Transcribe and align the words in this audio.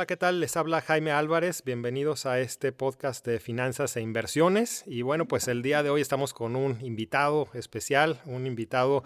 Hola, 0.00 0.06
¿qué 0.06 0.16
tal? 0.16 0.40
Les 0.40 0.56
habla 0.56 0.80
Jaime 0.80 1.10
Álvarez. 1.10 1.62
Bienvenidos 1.62 2.24
a 2.24 2.40
este 2.40 2.72
podcast 2.72 3.22
de 3.26 3.38
finanzas 3.38 3.98
e 3.98 4.00
inversiones. 4.00 4.82
Y 4.86 5.02
bueno, 5.02 5.28
pues 5.28 5.46
el 5.46 5.60
día 5.60 5.82
de 5.82 5.90
hoy 5.90 6.00
estamos 6.00 6.32
con 6.32 6.56
un 6.56 6.82
invitado 6.82 7.50
especial, 7.52 8.18
un 8.24 8.46
invitado 8.46 9.04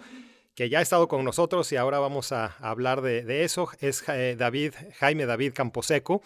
que 0.55 0.69
ya 0.69 0.79
ha 0.79 0.81
estado 0.81 1.09
con 1.09 1.25
nosotros 1.25 1.69
y 1.73 1.75
ahora 1.75 1.99
vamos 1.99 2.31
a 2.31 2.55
hablar 2.59 3.01
de, 3.01 3.43
eso. 3.43 3.67
Es 3.81 4.07
eh, 4.07 4.37
David, 4.39 4.73
Jaime 4.97 5.25
David 5.25 5.51
Camposeco. 5.53 6.21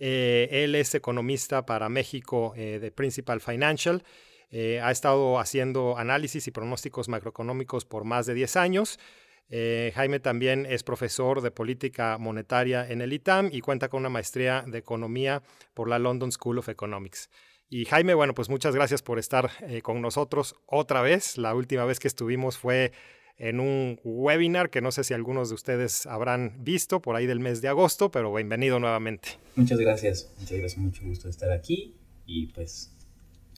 Eh, 0.00 0.48
él 0.50 0.74
es 0.74 0.96
economista 0.96 1.64
para 1.64 1.88
México 1.88 2.54
eh, 2.56 2.80
de 2.80 2.90
Principal 2.90 3.40
Financial. 3.40 4.02
ha 4.82 4.90
estado 4.90 5.38
haciendo 5.38 5.96
análisis 5.96 6.44
y 6.48 6.50
pronósticos 6.50 7.08
macroeconómicos 7.08 7.84
por 7.84 8.02
más 8.02 8.26
de 8.26 8.34
10 8.34 8.56
años. 8.56 8.98
Eh, 9.50 9.92
Jaime 9.94 10.20
también 10.20 10.66
es 10.66 10.82
profesor 10.82 11.40
de 11.40 11.50
política 11.50 12.18
monetaria 12.18 12.86
en 12.88 13.00
el 13.00 13.12
ITAM 13.12 13.48
y 13.52 13.60
cuenta 13.60 13.88
con 13.88 14.00
una 14.00 14.10
maestría 14.10 14.64
de 14.66 14.78
economía 14.78 15.42
por 15.74 15.88
la 15.88 15.98
London 15.98 16.30
School 16.32 16.58
of 16.58 16.68
Economics. 16.68 17.30
Y 17.70 17.84
Jaime, 17.84 18.14
bueno, 18.14 18.34
pues 18.34 18.48
muchas 18.48 18.74
gracias 18.74 19.02
por 19.02 19.18
estar 19.18 19.50
eh, 19.60 19.82
con 19.82 20.00
nosotros 20.00 20.54
otra 20.66 21.02
vez. 21.02 21.36
La 21.36 21.54
última 21.54 21.84
vez 21.84 21.98
que 21.98 22.08
estuvimos 22.08 22.56
fue 22.56 22.92
en 23.36 23.60
un 23.60 24.00
webinar 24.04 24.68
que 24.68 24.80
no 24.80 24.90
sé 24.90 25.04
si 25.04 25.14
algunos 25.14 25.48
de 25.48 25.54
ustedes 25.54 26.06
habrán 26.06 26.56
visto 26.64 27.00
por 27.00 27.14
ahí 27.14 27.26
del 27.26 27.40
mes 27.40 27.60
de 27.60 27.68
agosto, 27.68 28.10
pero 28.10 28.34
bienvenido 28.34 28.80
nuevamente. 28.80 29.38
Muchas 29.54 29.78
gracias, 29.78 30.32
muchas 30.38 30.58
gracias, 30.58 30.78
mucho 30.78 31.04
gusto 31.04 31.28
estar 31.28 31.52
aquí 31.52 31.94
y 32.26 32.46
pues... 32.48 32.94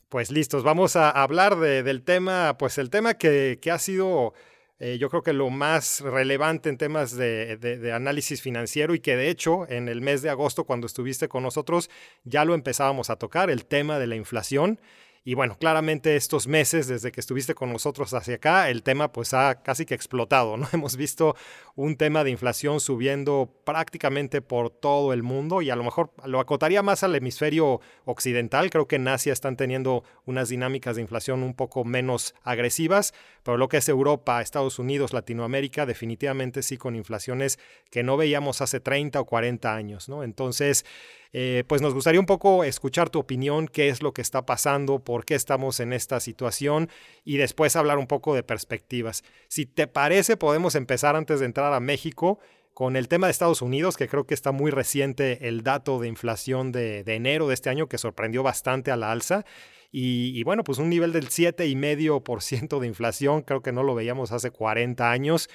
Pues 0.08 0.32
listos, 0.32 0.64
vamos 0.64 0.96
a 0.96 1.08
hablar 1.08 1.56
del 1.56 2.02
tema, 2.02 2.58
pues 2.58 2.78
el 2.78 2.90
tema 2.90 3.14
que, 3.14 3.60
que 3.62 3.70
ha 3.70 3.78
sido 3.78 4.34
eh, 4.80 4.96
yo 4.98 5.10
creo 5.10 5.22
que 5.22 5.34
lo 5.34 5.50
más 5.50 6.00
relevante 6.00 6.70
en 6.70 6.78
temas 6.78 7.14
de, 7.14 7.92
análisis 7.94 8.40
financiero 8.40 8.94
y 8.94 9.00
que 9.00 9.14
de 9.14 9.28
hecho 9.28 9.68
en 9.68 9.88
el 9.88 10.00
mes 10.00 10.22
de 10.22 10.30
agosto 10.30 10.64
cuando 10.64 10.86
estuviste 10.86 11.28
con 11.28 11.42
nosotros 11.42 11.90
ya 12.24 12.46
lo 12.46 12.54
empezábamos 12.54 13.10
a 13.10 13.16
tocar, 13.16 13.50
el 13.50 13.66
tema 13.66 13.98
de 13.98 14.06
la 14.06 14.16
inflación 14.16 14.80
y 15.22 15.34
bueno, 15.34 15.58
claramente 15.58 16.16
estos 16.16 16.46
meses, 16.46 16.88
desde 16.88 17.12
que 17.12 17.20
estuviste 17.20 17.54
con 17.54 17.70
nosotros 17.70 18.14
hacia 18.14 18.36
acá, 18.36 18.70
el 18.70 18.82
tema 18.82 19.12
pues 19.12 19.34
ha 19.34 19.62
casi 19.62 19.84
que 19.84 19.94
explotado, 19.94 20.56
¿no? 20.56 20.66
Hemos 20.72 20.96
visto 20.96 21.36
un 21.74 21.96
tema 21.96 22.24
de 22.24 22.30
inflación 22.30 22.80
subiendo 22.80 23.52
prácticamente 23.64 24.40
por 24.40 24.70
todo 24.70 25.12
el 25.12 25.22
mundo 25.22 25.60
y 25.60 25.68
a 25.68 25.76
lo 25.76 25.84
mejor 25.84 26.10
lo 26.24 26.40
acotaría 26.40 26.82
más 26.82 27.02
al 27.02 27.14
hemisferio 27.14 27.82
occidental. 28.06 28.70
Creo 28.70 28.88
que 28.88 28.96
en 28.96 29.08
Asia 29.08 29.34
están 29.34 29.56
teniendo 29.56 30.04
unas 30.24 30.48
dinámicas 30.48 30.96
de 30.96 31.02
inflación 31.02 31.42
un 31.42 31.52
poco 31.52 31.84
menos 31.84 32.34
agresivas, 32.42 33.12
pero 33.42 33.58
lo 33.58 33.68
que 33.68 33.76
es 33.76 33.88
Europa, 33.90 34.40
Estados 34.40 34.78
Unidos, 34.78 35.12
Latinoamérica, 35.12 35.84
definitivamente 35.84 36.62
sí 36.62 36.78
con 36.78 36.96
inflaciones 36.96 37.58
que 37.90 38.02
no 38.02 38.16
veíamos 38.16 38.62
hace 38.62 38.80
30 38.80 39.20
o 39.20 39.26
40 39.26 39.74
años, 39.74 40.08
¿no? 40.08 40.24
Entonces, 40.24 40.86
eh, 41.32 41.64
pues 41.66 41.80
nos 41.80 41.94
gustaría 41.94 42.20
un 42.20 42.26
poco 42.26 42.64
escuchar 42.64 43.08
tu 43.10 43.20
opinión, 43.20 43.68
qué 43.68 43.88
es 43.88 44.02
lo 44.02 44.12
que 44.12 44.22
está 44.22 44.46
pasando, 44.46 45.04
por 45.04 45.24
qué 45.24 45.34
estamos 45.34 45.78
en 45.80 45.92
esta 45.92 46.18
situación 46.18 46.88
y 47.24 47.36
después 47.36 47.76
hablar 47.76 47.98
un 47.98 48.06
poco 48.06 48.34
de 48.34 48.42
perspectivas. 48.42 49.22
Si 49.48 49.66
te 49.66 49.86
parece, 49.86 50.36
podemos 50.36 50.74
empezar 50.74 51.14
antes 51.16 51.40
de 51.40 51.46
entrar 51.46 51.72
a 51.72 51.80
México 51.80 52.40
con 52.74 52.96
el 52.96 53.08
tema 53.08 53.26
de 53.26 53.32
Estados 53.32 53.62
Unidos, 53.62 53.96
que 53.96 54.08
creo 54.08 54.26
que 54.26 54.34
está 54.34 54.52
muy 54.52 54.70
reciente 54.70 55.48
el 55.48 55.62
dato 55.62 55.98
de 56.00 56.08
inflación 56.08 56.72
de, 56.72 57.00
enero 57.06 57.46
de 57.46 57.54
este 57.54 57.70
año 57.70 57.88
que 57.88 57.98
sorprendió 57.98 58.42
bastante 58.42 58.90
a 58.90 58.96
la 58.96 59.12
alza. 59.12 59.44
Y, 59.92 60.42
bueno, 60.44 60.62
pues 60.62 60.78
un 60.78 60.88
nivel 60.88 61.12
del 61.12 61.28
7,5% 61.28 62.78
de 62.78 62.86
inflación, 62.86 63.42
creo 63.42 63.60
que 63.60 63.72
no 63.72 63.82
lo 63.82 63.96
veíamos 63.96 64.30
hace 64.30 64.52
40 64.52 65.10
años. 65.10 65.50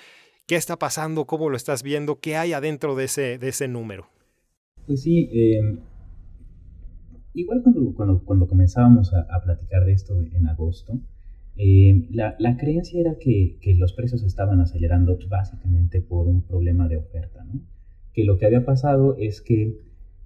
¿Qué 0.46 0.57
está 0.57 0.78
pasando? 0.78 1.25
¿Cómo 1.25 1.50
lo 1.50 1.56
estás 1.56 1.84
viendo? 1.84 2.19
¿Qué 2.19 2.36
hay 2.36 2.52
adentro 2.52 2.96
de 2.96 3.06
ese, 3.06 3.38
de 3.38 3.47
ese 3.47 3.69
número? 3.69 4.09
Pues 4.85 5.01
sí, 5.01 5.29
em, 5.31 5.79
igual 7.34 7.63
cuando, 7.63 7.94
cuando, 7.96 8.23
cuando 8.23 8.47
comenzábamos 8.47 9.13
a, 9.13 9.41
platicar 9.44 9.85
de 9.85 9.94
esto 9.94 10.19
en 10.19 10.47
agosto, 10.47 11.00
em, 11.56 12.07
la, 12.12 12.35
la, 12.40 12.56
creencia 12.57 13.00
era 13.00 13.18
que, 13.18 13.57
que, 13.62 13.75
los 13.75 13.94
precios 13.94 14.24
estaban 14.24 14.59
acelerando 14.62 15.18
básicamente 15.28 16.01
por 16.01 16.28
un 16.28 16.44
problema 16.44 16.88
de 16.88 16.97
oferta, 16.97 17.44
¿no? 17.44 17.62
Que 18.13 18.24
lo 18.25 18.38
que 18.38 18.45
había 18.45 18.66
pasado 18.66 19.16
es 19.18 19.41
que 19.41 19.79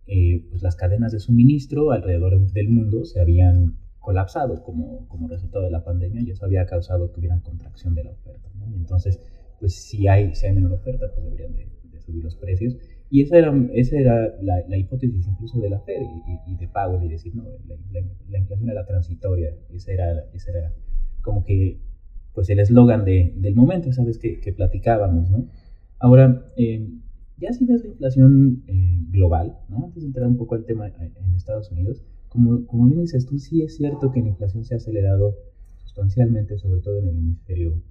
eh, 0.07 0.45
pues 0.49 0.61
las 0.61 0.75
cadenas 0.75 1.11
de 1.11 1.19
suministro 1.19 1.91
alrededor 1.91 2.39
del 2.51 2.69
mundo 2.69 3.05
se 3.05 3.21
habían 3.21 3.77
colapsado 3.99 4.63
como, 4.63 5.07
como 5.07 5.27
resultado 5.27 5.63
de 5.63 5.71
la 5.71 5.83
pandemia 5.83 6.21
y 6.21 6.31
eso 6.31 6.45
había 6.45 6.65
causado 6.65 7.11
que 7.11 7.19
hubiera 7.19 7.39
contracción 7.41 7.95
de 7.95 8.03
la 8.05 8.11
oferta, 8.11 8.49
¿no? 8.55 8.75
Entonces, 8.75 9.21
pues 9.59 9.73
si 9.73 10.07
hay, 10.07 10.35
si 10.35 10.47
hay 10.47 10.53
menor 10.53 10.73
oferta, 10.73 11.11
pues 11.13 11.23
deberían 11.23 11.53
de, 11.53 11.69
de 11.91 11.99
subir 12.01 12.23
los 12.23 12.35
precios 12.35 12.75
y 13.11 13.21
esa 13.21 13.37
era, 13.37 13.53
esa 13.73 13.97
era 13.97 14.35
la, 14.41 14.63
la 14.67 14.77
hipótesis 14.77 15.27
incluso 15.27 15.59
de 15.59 15.69
la 15.69 15.79
Fed 15.79 16.01
y, 16.47 16.55
de 16.55 16.67
Powell, 16.67 17.03
y 17.03 17.09
decir, 17.09 17.35
no, 17.35 17.43
la, 17.67 18.01
la, 18.29 18.37
inflación 18.37 18.69
era 18.69 18.85
transitoria, 18.85 19.55
ese 19.73 19.93
era, 19.93 20.25
ese 20.33 20.51
era 20.51 20.73
como 21.21 21.43
que 21.43 21.79
pues 22.33 22.49
el 22.49 22.59
eslogan 22.59 23.05
de, 23.05 23.33
del 23.35 23.55
momento, 23.55 23.91
sabes, 23.91 24.19
que, 24.19 24.39
que 24.39 24.53
platicábamos, 24.53 25.31
¿no? 25.31 25.47
Ahora, 25.97 26.45
eh, 26.55 26.87
ya 27.37 27.51
si 27.51 27.65
ves 27.65 27.83
la 27.83 27.89
inflación 27.89 28.63
eh, 28.67 28.99
global, 29.09 29.57
¿no? 29.69 29.85
Antes 29.85 30.03
de 30.03 30.07
entrar 30.07 30.27
un 30.27 30.37
poco 30.37 30.53
al 30.53 30.65
tema 30.65 30.87
en 30.87 31.35
Estados 31.35 31.71
Unidos, 31.71 32.03
como, 32.27 32.67
como 32.67 32.85
bien 32.85 33.01
dices 33.01 33.25
tú, 33.25 33.39
sí 33.39 33.63
es 33.63 33.75
cierto 33.75 34.11
que 34.11 34.21
la 34.21 34.29
inflación 34.29 34.63
se 34.63 34.75
ha 34.75 34.77
acelerado 34.77 35.35
sustancialmente, 35.77 36.59
sobre 36.59 36.81
todo 36.81 36.99
en 36.99 37.07
el 37.07 37.17
hemisferio, 37.17 37.81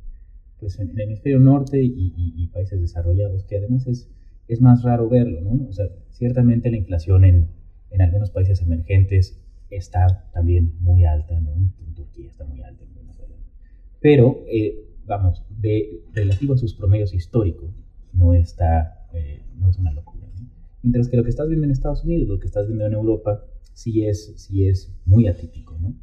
pues 0.60 0.78
en 0.78 0.90
el 0.90 1.00
hemisferio 1.00 1.40
norte 1.40 1.82
y, 1.82 2.12
y 2.16 2.46
países 2.48 2.80
desarrollados, 2.80 3.44
que 3.44 3.56
además 3.56 3.86
es 3.88 4.08
es 4.48 4.60
más 4.60 4.82
raro 4.82 5.08
verlo, 5.08 5.40
¿no? 5.42 5.68
O 5.68 5.72
sea, 5.72 5.86
ciertamente 6.10 6.70
la 6.70 6.78
inflación 6.78 7.24
en, 7.24 7.48
en 7.90 8.02
algunos 8.02 8.30
países 8.30 8.60
emergentes 8.62 9.40
está 9.70 10.28
también 10.32 10.74
muy 10.80 11.04
alta, 11.04 11.38
¿no? 11.40 11.52
En 11.52 11.94
Turquía 11.94 12.28
está 12.28 12.44
muy 12.44 12.62
alta, 12.62 12.84
en 12.84 12.94
Venezuela. 12.94 13.34
Pero, 14.00 14.44
eh, 14.50 14.88
vamos, 15.06 15.44
de, 15.50 16.02
relativo 16.12 16.54
a 16.54 16.58
sus 16.58 16.74
promedios 16.74 17.14
históricos, 17.14 17.70
no 18.12 18.34
está, 18.34 19.06
eh, 19.12 19.42
no 19.58 19.68
es 19.68 19.78
una 19.78 19.92
locura, 19.92 20.26
¿no? 20.34 20.48
Mientras 20.82 21.08
que 21.08 21.16
lo 21.16 21.24
que 21.24 21.30
estás 21.30 21.48
viendo 21.48 21.64
en 21.64 21.72
Estados 21.72 22.04
Unidos, 22.04 22.28
lo 22.28 22.38
que 22.38 22.46
estás 22.46 22.66
viendo 22.66 22.86
en 22.86 22.94
Europa, 22.94 23.44
sí 23.74 24.06
es, 24.06 24.32
sí 24.36 24.66
es 24.66 24.92
muy 25.04 25.26
atípico, 25.26 25.76
¿no? 25.78 25.94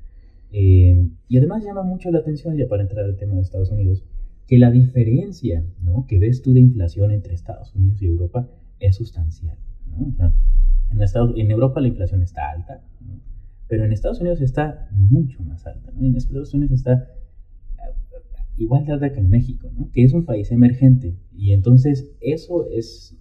Eh, 0.51 1.09
y 1.27 1.37
además 1.37 1.63
llama 1.63 1.83
mucho 1.83 2.11
la 2.11 2.19
atención, 2.19 2.55
ya 2.55 2.67
para 2.67 2.83
entrar 2.83 3.05
al 3.05 3.17
tema 3.17 3.35
de 3.35 3.41
Estados 3.41 3.71
Unidos, 3.71 4.03
que 4.47 4.57
la 4.57 4.71
diferencia 4.71 5.65
¿no? 5.81 6.05
que 6.07 6.19
ves 6.19 6.41
tú 6.41 6.53
de 6.53 6.59
inflación 6.59 7.11
entre 7.11 7.33
Estados 7.33 7.73
Unidos 7.75 8.01
y 8.01 8.05
Europa 8.05 8.49
es 8.79 8.95
sustancial. 8.95 9.57
¿no? 9.87 10.07
O 10.07 10.11
sea, 10.11 10.33
en, 10.91 11.01
Estados, 11.01 11.33
en, 11.35 11.51
Europa 11.51 11.81
la 11.81 11.87
inflación 11.87 12.21
está 12.21 12.51
alta, 12.51 12.83
¿no? 13.01 13.19
pero 13.67 13.85
en 13.85 13.91
Estados 13.91 14.19
Unidos 14.19 14.41
está 14.41 14.87
mucho 14.91 15.43
más 15.43 15.65
alta. 15.65 15.91
En 15.99 16.15
Estados 16.15 16.53
Unidos 16.53 16.73
está 16.73 17.09
eh, 17.77 17.93
igual 18.57 18.85
de 18.85 18.93
alta 18.93 19.11
que 19.11 19.19
en 19.19 19.29
México, 19.29 19.71
que 19.91 20.03
es 20.03 20.13
un 20.13 20.25
país 20.25 20.51
emergente. 20.51 21.17
Y 21.35 21.51
entonces 21.53 22.11
eso 22.21 22.69
es, 22.69 23.17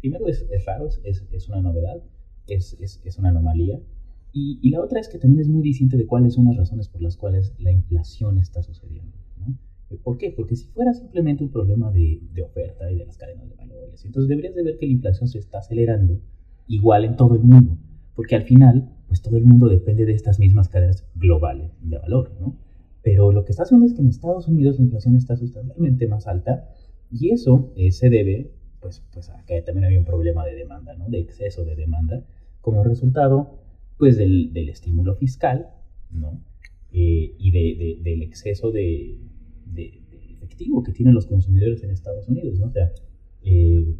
primero 0.00 0.26
es, 0.26 0.46
es 0.50 0.64
raro, 0.64 0.88
es, 1.04 1.24
es, 1.30 1.48
una 1.48 1.60
novedad, 1.60 2.02
es, 2.48 2.76
es 2.80 3.18
una 3.18 3.28
anomalía. 3.28 3.80
Y, 4.32 4.58
y, 4.60 4.70
la 4.70 4.82
otra 4.82 5.00
es 5.00 5.08
que 5.08 5.18
también 5.18 5.40
es 5.40 5.48
muy 5.48 5.62
distinta 5.62 5.96
de 5.96 6.04
cuáles 6.04 6.34
son 6.34 6.44
las 6.44 6.56
razones 6.56 6.88
por 6.88 7.00
las 7.00 7.16
cuales 7.16 7.54
la 7.58 7.72
inflación 7.72 8.38
está 8.38 8.62
sucediendo. 8.62 9.16
¿Por 10.02 10.18
qué? 10.18 10.32
Porque 10.36 10.56
si 10.56 10.66
fuera 10.66 10.92
simplemente 10.92 11.44
un 11.44 11.50
problema 11.50 11.92
de, 11.92 12.20
de, 12.32 12.42
oferta 12.42 12.90
y 12.90 12.98
de 12.98 13.06
las 13.06 13.16
cadenas 13.16 13.48
de 13.48 13.54
valores, 13.54 14.04
entonces 14.04 14.28
deberías 14.28 14.54
de 14.54 14.64
ver 14.64 14.78
que 14.78 14.86
la 14.86 14.92
inflación 14.92 15.28
se 15.28 15.38
está 15.38 15.58
acelerando 15.58 16.20
igual 16.66 17.04
en 17.04 17.16
todo 17.16 17.36
el 17.36 17.42
mundo, 17.42 17.78
porque 18.14 18.34
al 18.34 18.42
final, 18.42 18.90
pues 19.06 19.22
todo 19.22 19.36
el 19.36 19.44
mundo 19.44 19.68
depende 19.68 20.04
de 20.04 20.12
estas 20.12 20.40
mismas 20.40 20.68
cadenas 20.68 21.06
globales 21.14 21.70
de 21.80 21.98
valor, 21.98 22.32
¿no? 22.40 22.56
Pero 23.02 23.30
lo 23.30 23.44
que 23.44 23.52
está 23.52 23.62
haciendo 23.62 23.86
es 23.86 23.94
que 23.94 24.00
en 24.00 24.08
Estados 24.08 24.48
Unidos 24.48 24.78
la 24.78 24.84
inflación 24.84 25.14
está 25.14 25.36
sustancialmente 25.36 26.08
más 26.08 26.26
alta 26.26 26.68
y 27.10 27.30
eso 27.30 27.72
eh, 27.76 27.92
se 27.92 28.10
debe, 28.10 28.50
pues, 28.80 29.04
pues 29.12 29.30
a 29.30 29.44
que 29.44 29.62
también 29.62 29.84
había 29.84 30.00
un 30.00 30.04
problema 30.04 30.44
de 30.44 30.56
demanda, 30.56 30.94
¿no? 30.96 31.08
De 31.08 31.20
exceso 31.20 31.64
de 31.64 31.76
demanda 31.76 32.24
como 32.60 32.82
resultado, 32.82 33.60
pues 33.96 34.16
del, 34.16 34.52
del 34.52 34.68
estímulo 34.68 35.14
fiscal, 35.14 35.68
¿no? 36.10 36.40
Eh, 36.90 37.36
y 37.38 37.50
de, 37.52 38.00
del 38.02 38.22
exceso 38.22 38.72
de, 38.72 39.20
de, 39.72 40.02
efectivo 40.30 40.82
que 40.82 40.92
tienen 40.92 41.14
los 41.14 41.26
consumidores 41.26 41.82
en 41.82 41.90
Estados 41.90 42.28
Unidos, 42.28 42.58
¿no? 42.58 42.66
O 42.66 42.70
sea, 42.70 42.92
eh, 43.42 43.96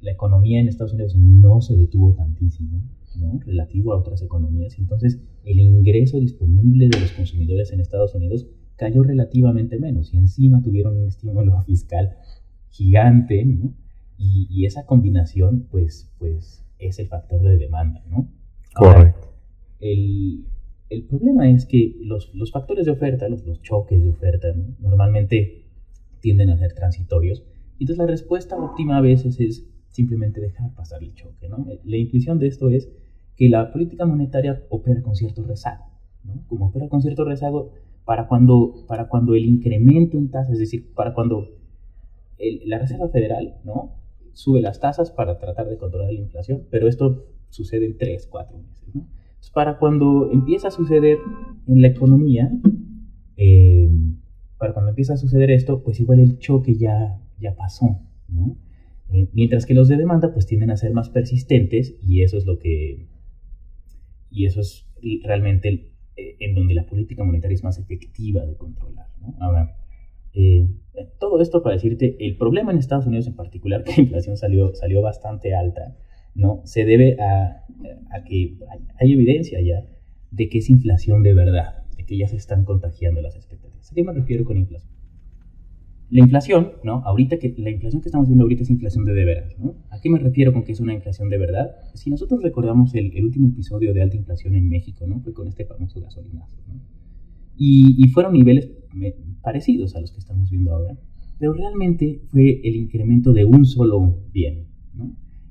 la 0.00 0.12
economía 0.12 0.60
en 0.60 0.68
Estados 0.68 0.92
Unidos 0.92 1.16
no 1.16 1.60
se 1.60 1.76
detuvo 1.76 2.14
tantísimo, 2.14 2.82
¿no? 3.16 3.40
relativo 3.40 3.92
a 3.92 3.98
otras 3.98 4.22
economías. 4.22 4.78
Entonces, 4.78 5.20
el 5.44 5.58
ingreso 5.58 6.20
disponible 6.20 6.88
de 6.88 7.00
los 7.00 7.12
consumidores 7.12 7.72
en 7.72 7.80
Estados 7.80 8.14
Unidos 8.14 8.46
cayó 8.76 9.02
relativamente 9.02 9.78
menos 9.78 10.12
y 10.12 10.18
encima 10.18 10.62
tuvieron 10.62 10.98
un 10.98 11.08
estímulo 11.08 11.62
fiscal 11.66 12.16
gigante, 12.70 13.44
¿no? 13.44 13.74
Y, 14.18 14.64
esa 14.64 14.86
combinación, 14.86 15.66
pues, 15.70 16.10
pues, 16.18 16.64
es 16.78 16.98
el 16.98 17.06
factor 17.06 17.42
de 17.42 17.58
demanda, 17.58 18.02
¿no? 18.08 18.28
Correcto. 18.74 19.34
el, 19.78 20.46
el, 20.88 21.04
problema 21.04 21.50
es 21.50 21.66
que 21.66 21.96
los, 22.00 22.34
los 22.34 22.52
factores 22.52 22.86
de 22.86 22.92
oferta, 22.92 23.28
los, 23.28 23.44
los 23.44 23.62
choques 23.62 24.02
de 24.02 24.10
oferta, 24.10 24.48
normalmente 24.80 25.64
tienden 26.20 26.50
a 26.50 26.58
ser 26.58 26.74
transitorios. 26.74 27.44
Entonces 27.78 27.98
la 27.98 28.06
respuesta 28.06 28.56
óptima 28.56 28.98
a 28.98 29.00
veces 29.00 29.38
es 29.40 29.66
simplemente 29.88 30.40
dejar 30.40 30.74
pasar 30.74 31.02
el 31.02 31.14
choque, 31.14 31.48
¿no? 31.48 31.66
La 31.84 31.96
intuición 31.96 32.38
de 32.38 32.48
esto 32.48 32.68
es 32.68 32.90
que 33.36 33.48
la 33.48 33.72
política 33.72 34.06
monetaria 34.06 34.62
opera 34.70 35.02
con 35.02 35.14
cierto 35.14 35.42
rezago, 35.42 35.84
¿no? 36.24 36.42
Como 36.48 36.66
opera 36.66 36.88
con 36.88 37.02
cierto 37.02 37.24
rezago 37.24 37.72
para 38.04 38.28
cuando, 38.28 38.84
para 38.86 39.08
cuando 39.08 39.34
el 39.34 39.44
incremento 39.44 40.16
en 40.16 40.30
tasas, 40.30 40.54
es 40.54 40.58
decir, 40.58 40.92
para 40.94 41.12
cuando 41.14 41.48
la 42.38 42.78
Reserva 42.78 43.08
Federal, 43.08 43.56
¿no? 43.64 43.94
Sube 44.32 44.60
las 44.60 44.80
tasas 44.80 45.10
para 45.10 45.38
tratar 45.38 45.68
de 45.68 45.78
controlar 45.78 46.12
la 46.12 46.20
inflación, 46.20 46.64
pero 46.70 46.88
esto 46.88 47.24
sucede 47.48 47.86
en 47.86 47.96
tres, 47.96 48.26
cuatro 48.26 48.58
meses, 48.58 48.94
¿no? 48.94 49.06
Para 49.52 49.78
cuando 49.78 50.30
empieza 50.32 50.68
a 50.68 50.70
suceder 50.70 51.18
en 51.66 51.80
la 51.80 51.88
economía, 51.88 52.50
eh, 53.36 53.90
para 54.58 54.72
cuando 54.72 54.90
empieza 54.90 55.14
a 55.14 55.16
suceder 55.16 55.50
esto, 55.50 55.82
pues 55.82 56.00
igual 56.00 56.20
el 56.20 56.38
choque 56.38 56.76
ya, 56.76 57.20
ya 57.38 57.54
pasó, 57.54 58.00
¿no? 58.28 58.56
Eh, 59.12 59.28
mientras 59.32 59.66
que 59.66 59.74
los 59.74 59.88
de 59.88 59.96
demanda 59.96 60.32
pues 60.32 60.46
tienden 60.46 60.70
a 60.70 60.76
ser 60.76 60.92
más 60.92 61.10
persistentes 61.10 61.96
y 62.02 62.22
eso 62.22 62.36
es 62.36 62.46
lo 62.46 62.58
que... 62.58 63.06
Y 64.30 64.46
eso 64.46 64.60
es 64.60 64.86
realmente 65.24 65.90
eh, 66.16 66.36
en 66.40 66.54
donde 66.54 66.74
la 66.74 66.86
política 66.86 67.24
monetaria 67.24 67.54
es 67.54 67.62
más 67.62 67.78
efectiva 67.78 68.44
de 68.44 68.56
controlar, 68.56 69.06
¿no? 69.20 69.36
Ahora, 69.38 69.76
eh, 70.32 70.68
todo 71.18 71.40
esto 71.40 71.62
para 71.62 71.76
decirte, 71.76 72.16
el 72.20 72.36
problema 72.36 72.72
en 72.72 72.78
Estados 72.78 73.06
Unidos 73.06 73.26
en 73.26 73.36
particular, 73.36 73.84
que 73.84 73.92
la 73.92 74.02
inflación 74.02 74.36
salió, 74.36 74.74
salió 74.74 75.02
bastante 75.02 75.54
alta, 75.54 75.96
¿no? 76.36 76.60
Se 76.64 76.84
debe 76.84 77.16
a, 77.20 77.64
a 78.10 78.24
que 78.24 78.58
hay 79.00 79.12
evidencia 79.12 79.60
ya 79.60 79.84
de 80.30 80.48
que 80.48 80.58
es 80.58 80.70
inflación 80.70 81.22
de 81.22 81.34
verdad, 81.34 81.84
de 81.96 82.04
que 82.04 82.16
ya 82.16 82.28
se 82.28 82.36
están 82.36 82.64
contagiando 82.64 83.20
las 83.20 83.34
expectativas. 83.34 83.90
¿A 83.90 83.94
qué 83.94 84.04
me 84.04 84.12
refiero 84.12 84.44
con 84.44 84.56
inflación? 84.56 84.92
La 86.08 86.20
inflación, 86.20 86.74
¿no? 86.84 87.02
Ahorita 87.04 87.38
que 87.38 87.52
la 87.58 87.70
inflación 87.70 88.00
que 88.00 88.08
estamos 88.08 88.28
viendo 88.28 88.44
ahorita 88.44 88.62
es 88.62 88.70
inflación 88.70 89.04
de 89.04 89.12
de 89.12 89.24
veras. 89.24 89.56
¿A 89.90 90.00
qué 90.00 90.08
me 90.08 90.20
refiero 90.20 90.52
con 90.52 90.62
que 90.62 90.70
es 90.70 90.78
una 90.78 90.94
inflación 90.94 91.28
de 91.30 91.38
verdad? 91.38 91.70
Si 91.94 92.10
nosotros 92.10 92.42
recordamos 92.42 92.94
el, 92.94 93.12
último 93.24 93.48
episodio 93.48 93.92
de 93.92 94.02
alta 94.02 94.16
inflación 94.16 94.54
en 94.54 94.68
México, 94.68 95.04
¿no? 95.06 95.20
Fue 95.20 95.32
con 95.32 95.48
este 95.48 95.64
famoso 95.64 96.00
gasolinazo. 96.00 96.56
Y, 97.56 97.96
y 97.98 98.08
fueron 98.08 98.34
niveles 98.34 98.70
parecidos 99.42 99.96
a 99.96 100.00
los 100.00 100.12
que 100.12 100.18
estamos 100.18 100.48
viendo 100.50 100.72
ahora, 100.74 100.96
pero 101.38 101.54
realmente 101.54 102.20
fue 102.28 102.60
el 102.62 102.76
incremento 102.76 103.32
de 103.32 103.44
un 103.44 103.64
solo 103.64 104.22
bien. 104.32 104.66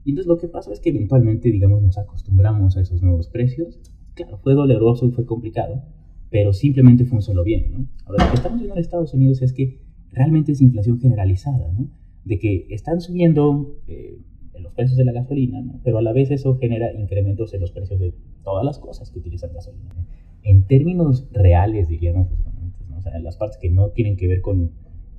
Y 0.05 0.11
entonces 0.11 0.27
lo 0.27 0.37
que 0.37 0.47
pasó 0.47 0.71
es 0.71 0.79
que 0.79 0.91
eventualmente, 0.91 1.51
digamos, 1.51 1.81
nos 1.81 1.97
acostumbramos 1.97 2.77
a 2.77 2.81
esos 2.81 3.01
nuevos 3.01 3.27
precios. 3.27 3.79
Claro, 4.13 4.37
fue 4.37 4.53
doloroso 4.53 5.07
y 5.07 5.11
fue 5.11 5.25
complicado, 5.25 5.81
pero 6.29 6.53
simplemente 6.53 7.05
solo 7.21 7.43
bien. 7.43 7.89
Ahora, 8.05 8.23
lo 8.23 8.31
que 8.31 8.37
estamos 8.37 8.59
viendo 8.59 8.75
en 8.75 8.81
Estados 8.81 9.13
Unidos 9.15 9.41
es 9.41 9.51
que 9.51 9.81
realmente 10.11 10.51
es 10.51 10.61
inflación 10.61 10.99
generalizada. 10.99 11.73
De 12.23 12.39
que 12.39 12.67
están 12.69 13.01
subiendo 13.01 13.77
eh, 13.87 14.19
los 14.59 14.73
precios 14.73 14.97
de 14.97 15.05
la 15.05 15.11
gasolina, 15.11 15.63
pero 15.83 15.97
a 15.97 16.01
la 16.03 16.13
vez 16.13 16.29
eso 16.29 16.55
genera 16.57 16.93
incrementos 16.93 17.53
en 17.55 17.61
los 17.61 17.71
precios 17.71 17.99
de 17.99 18.13
todas 18.43 18.63
las 18.63 18.77
cosas 18.77 19.09
que 19.09 19.19
utilizan 19.19 19.53
gasolina. 19.53 19.89
En 20.43 20.67
términos 20.67 21.27
reales, 21.31 21.87
diríamos, 21.87 22.27
pues, 22.27 22.39
¿no? 22.89 22.97
o 22.97 23.01
sea, 23.01 23.17
las 23.19 23.37
partes 23.37 23.57
que 23.57 23.71
no 23.71 23.89
tienen 23.89 24.17
que 24.17 24.27
ver 24.27 24.41
con, 24.41 24.71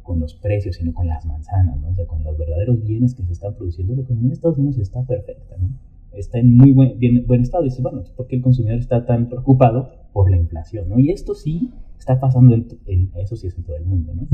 con 0.07 0.21
los 0.21 0.35
precios, 0.35 0.77
sino 0.77 0.95
con 0.95 1.09
las 1.09 1.27
manzanas, 1.27 1.79
¿no? 1.81 1.89
o 1.89 1.95
sea, 1.95 2.07
con 2.07 2.23
los 2.23 2.39
verdaderos 2.39 2.81
bienes 2.81 3.15
que 3.15 3.25
se 3.25 3.33
están 3.33 3.55
produciendo, 3.55 3.95
la 3.95 4.03
economía 4.03 4.29
de 4.29 4.35
Estados 4.35 4.59
Unidos 4.59 4.79
está 4.79 5.05
perfecta, 5.05 5.57
¿no? 5.59 5.69
está 6.13 6.39
en 6.39 6.57
muy 6.57 6.73
buen, 6.73 6.99
buen 7.27 7.43
estado. 7.43 7.65
Y 7.65 7.69
dices, 7.69 7.83
bueno, 7.83 8.03
¿por 8.17 8.27
qué 8.27 8.37
el 8.37 8.43
consumidor 8.43 8.79
está 8.79 9.05
tan 9.05 9.29
preocupado 9.29 9.91
por 10.13 10.31
la 10.31 10.37
inflación? 10.37 10.89
¿no? 10.89 10.99
Y 10.99 11.11
esto 11.11 11.35
sí 11.35 11.73
está 11.99 12.19
pasando, 12.21 12.55
en, 12.55 13.11
eso 13.17 13.37
sí 13.37 13.49
es 13.49 13.57
en 13.57 13.65
todo 13.65 13.77
el 13.77 13.85
mundo. 13.85 14.15
¿no? 14.15 14.27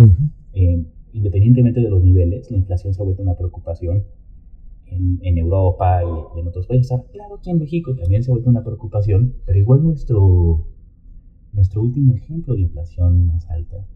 Eh, 0.52 0.84
independientemente 1.12 1.80
de 1.80 1.88
los 1.88 2.02
niveles, 2.02 2.50
la 2.50 2.58
inflación 2.58 2.94
se 2.94 3.02
ha 3.02 3.04
vuelto 3.04 3.22
una 3.22 3.34
preocupación 3.34 4.04
en, 4.86 5.18
en, 5.22 5.38
Europa 5.38 6.02
y 6.36 6.40
en 6.40 6.46
otros 6.46 6.66
países. 6.66 6.92
Claro, 7.12 7.36
aquí 7.36 7.50
en 7.50 7.58
México 7.58 7.94
también 7.94 8.22
se 8.22 8.30
ha 8.30 8.34
vuelto 8.34 8.50
una 8.50 8.62
preocupación, 8.62 9.34
pero 9.46 9.58
igual 9.58 9.82
nuestro, 9.82 10.66
nuestro 11.52 11.82
último 11.82 12.14
ejemplo 12.14 12.54
de 12.54 12.60
inflación 12.60 13.26
más 13.26 13.48
alta 13.50 13.86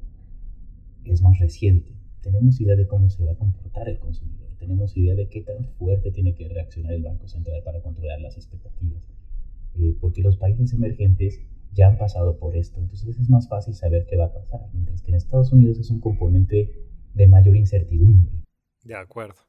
es 1.12 1.22
más 1.22 1.38
reciente. 1.38 1.92
Tenemos 2.22 2.60
idea 2.60 2.76
de 2.76 2.86
cómo 2.86 3.08
se 3.08 3.24
va 3.24 3.32
a 3.32 3.36
comportar 3.36 3.88
el 3.88 3.98
consumidor, 3.98 4.50
tenemos 4.58 4.96
idea 4.96 5.14
de 5.14 5.28
qué 5.28 5.42
tan 5.42 5.64
fuerte 5.78 6.10
tiene 6.10 6.34
que 6.34 6.48
reaccionar 6.48 6.92
el 6.92 7.02
Banco 7.02 7.28
Central 7.28 7.62
para 7.64 7.80
controlar 7.82 8.20
las 8.20 8.36
expectativas, 8.36 9.08
eh, 9.74 9.96
porque 10.00 10.22
los 10.22 10.36
países 10.36 10.72
emergentes 10.72 11.40
ya 11.72 11.88
han 11.88 11.98
pasado 11.98 12.38
por 12.38 12.56
esto, 12.56 12.80
entonces 12.80 13.18
es 13.18 13.28
más 13.28 13.48
fácil 13.48 13.74
saber 13.74 14.06
qué 14.06 14.16
va 14.16 14.26
a 14.26 14.32
pasar, 14.32 14.60
mientras 14.72 15.02
que 15.02 15.10
en 15.10 15.16
Estados 15.16 15.52
Unidos 15.52 15.78
es 15.78 15.90
un 15.90 16.00
componente 16.00 16.86
de 17.14 17.28
mayor 17.28 17.56
incertidumbre. 17.56 18.32
De 18.82 18.94
acuerdo. 18.94 19.46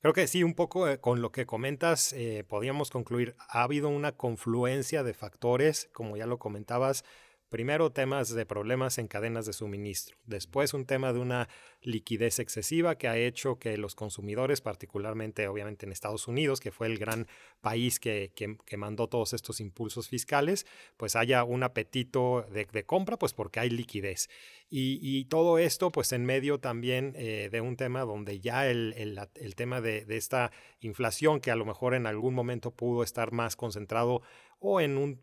Creo 0.00 0.12
que 0.12 0.26
sí, 0.26 0.42
un 0.42 0.54
poco 0.54 0.88
eh, 0.88 0.98
con 0.98 1.20
lo 1.20 1.32
que 1.32 1.46
comentas, 1.46 2.12
eh, 2.12 2.44
podríamos 2.46 2.90
concluir, 2.90 3.34
ha 3.48 3.62
habido 3.62 3.88
una 3.88 4.12
confluencia 4.12 5.02
de 5.02 5.14
factores, 5.14 5.88
como 5.92 6.16
ya 6.16 6.26
lo 6.26 6.38
comentabas, 6.38 7.04
Primero 7.50 7.90
temas 7.90 8.32
de 8.32 8.46
problemas 8.46 8.98
en 8.98 9.08
cadenas 9.08 9.44
de 9.44 9.52
suministro, 9.52 10.16
después 10.24 10.72
un 10.72 10.86
tema 10.86 11.12
de 11.12 11.18
una 11.18 11.48
liquidez 11.82 12.38
excesiva 12.38 12.96
que 12.96 13.08
ha 13.08 13.16
hecho 13.16 13.58
que 13.58 13.76
los 13.76 13.96
consumidores, 13.96 14.60
particularmente 14.60 15.48
obviamente 15.48 15.84
en 15.84 15.90
Estados 15.90 16.28
Unidos, 16.28 16.60
que 16.60 16.70
fue 16.70 16.86
el 16.86 16.96
gran 16.96 17.26
país 17.60 17.98
que, 17.98 18.30
mandó 18.78 19.08
todos 19.08 19.32
estos 19.32 19.58
impulsos 19.58 20.08
fiscales, 20.08 20.64
pues 20.96 21.16
haya 21.16 21.42
un 21.42 21.64
apetito 21.64 22.46
de, 22.52 22.84
compra, 22.84 23.18
pues 23.18 23.34
porque 23.34 23.58
hay 23.58 23.70
liquidez. 23.70 24.28
Y, 24.68 25.24
todo 25.24 25.58
esto 25.58 25.90
pues 25.90 26.12
en 26.12 26.24
medio 26.24 26.60
también 26.60 27.14
eh, 27.16 27.48
de 27.50 27.60
un 27.60 27.76
tema 27.76 28.02
donde 28.02 28.38
ya 28.38 28.68
el, 28.68 29.18
tema 29.56 29.80
de, 29.80 30.06
esta 30.08 30.52
inflación 30.78 31.40
que 31.40 31.50
a 31.50 31.56
lo 31.56 31.64
mejor 31.64 31.94
en 31.94 32.06
algún 32.06 32.32
momento 32.32 32.70
pudo 32.70 33.02
estar 33.02 33.32
más 33.32 33.56
concentrado 33.56 34.22
o 34.60 34.80
en 34.80 34.96
un 34.96 35.20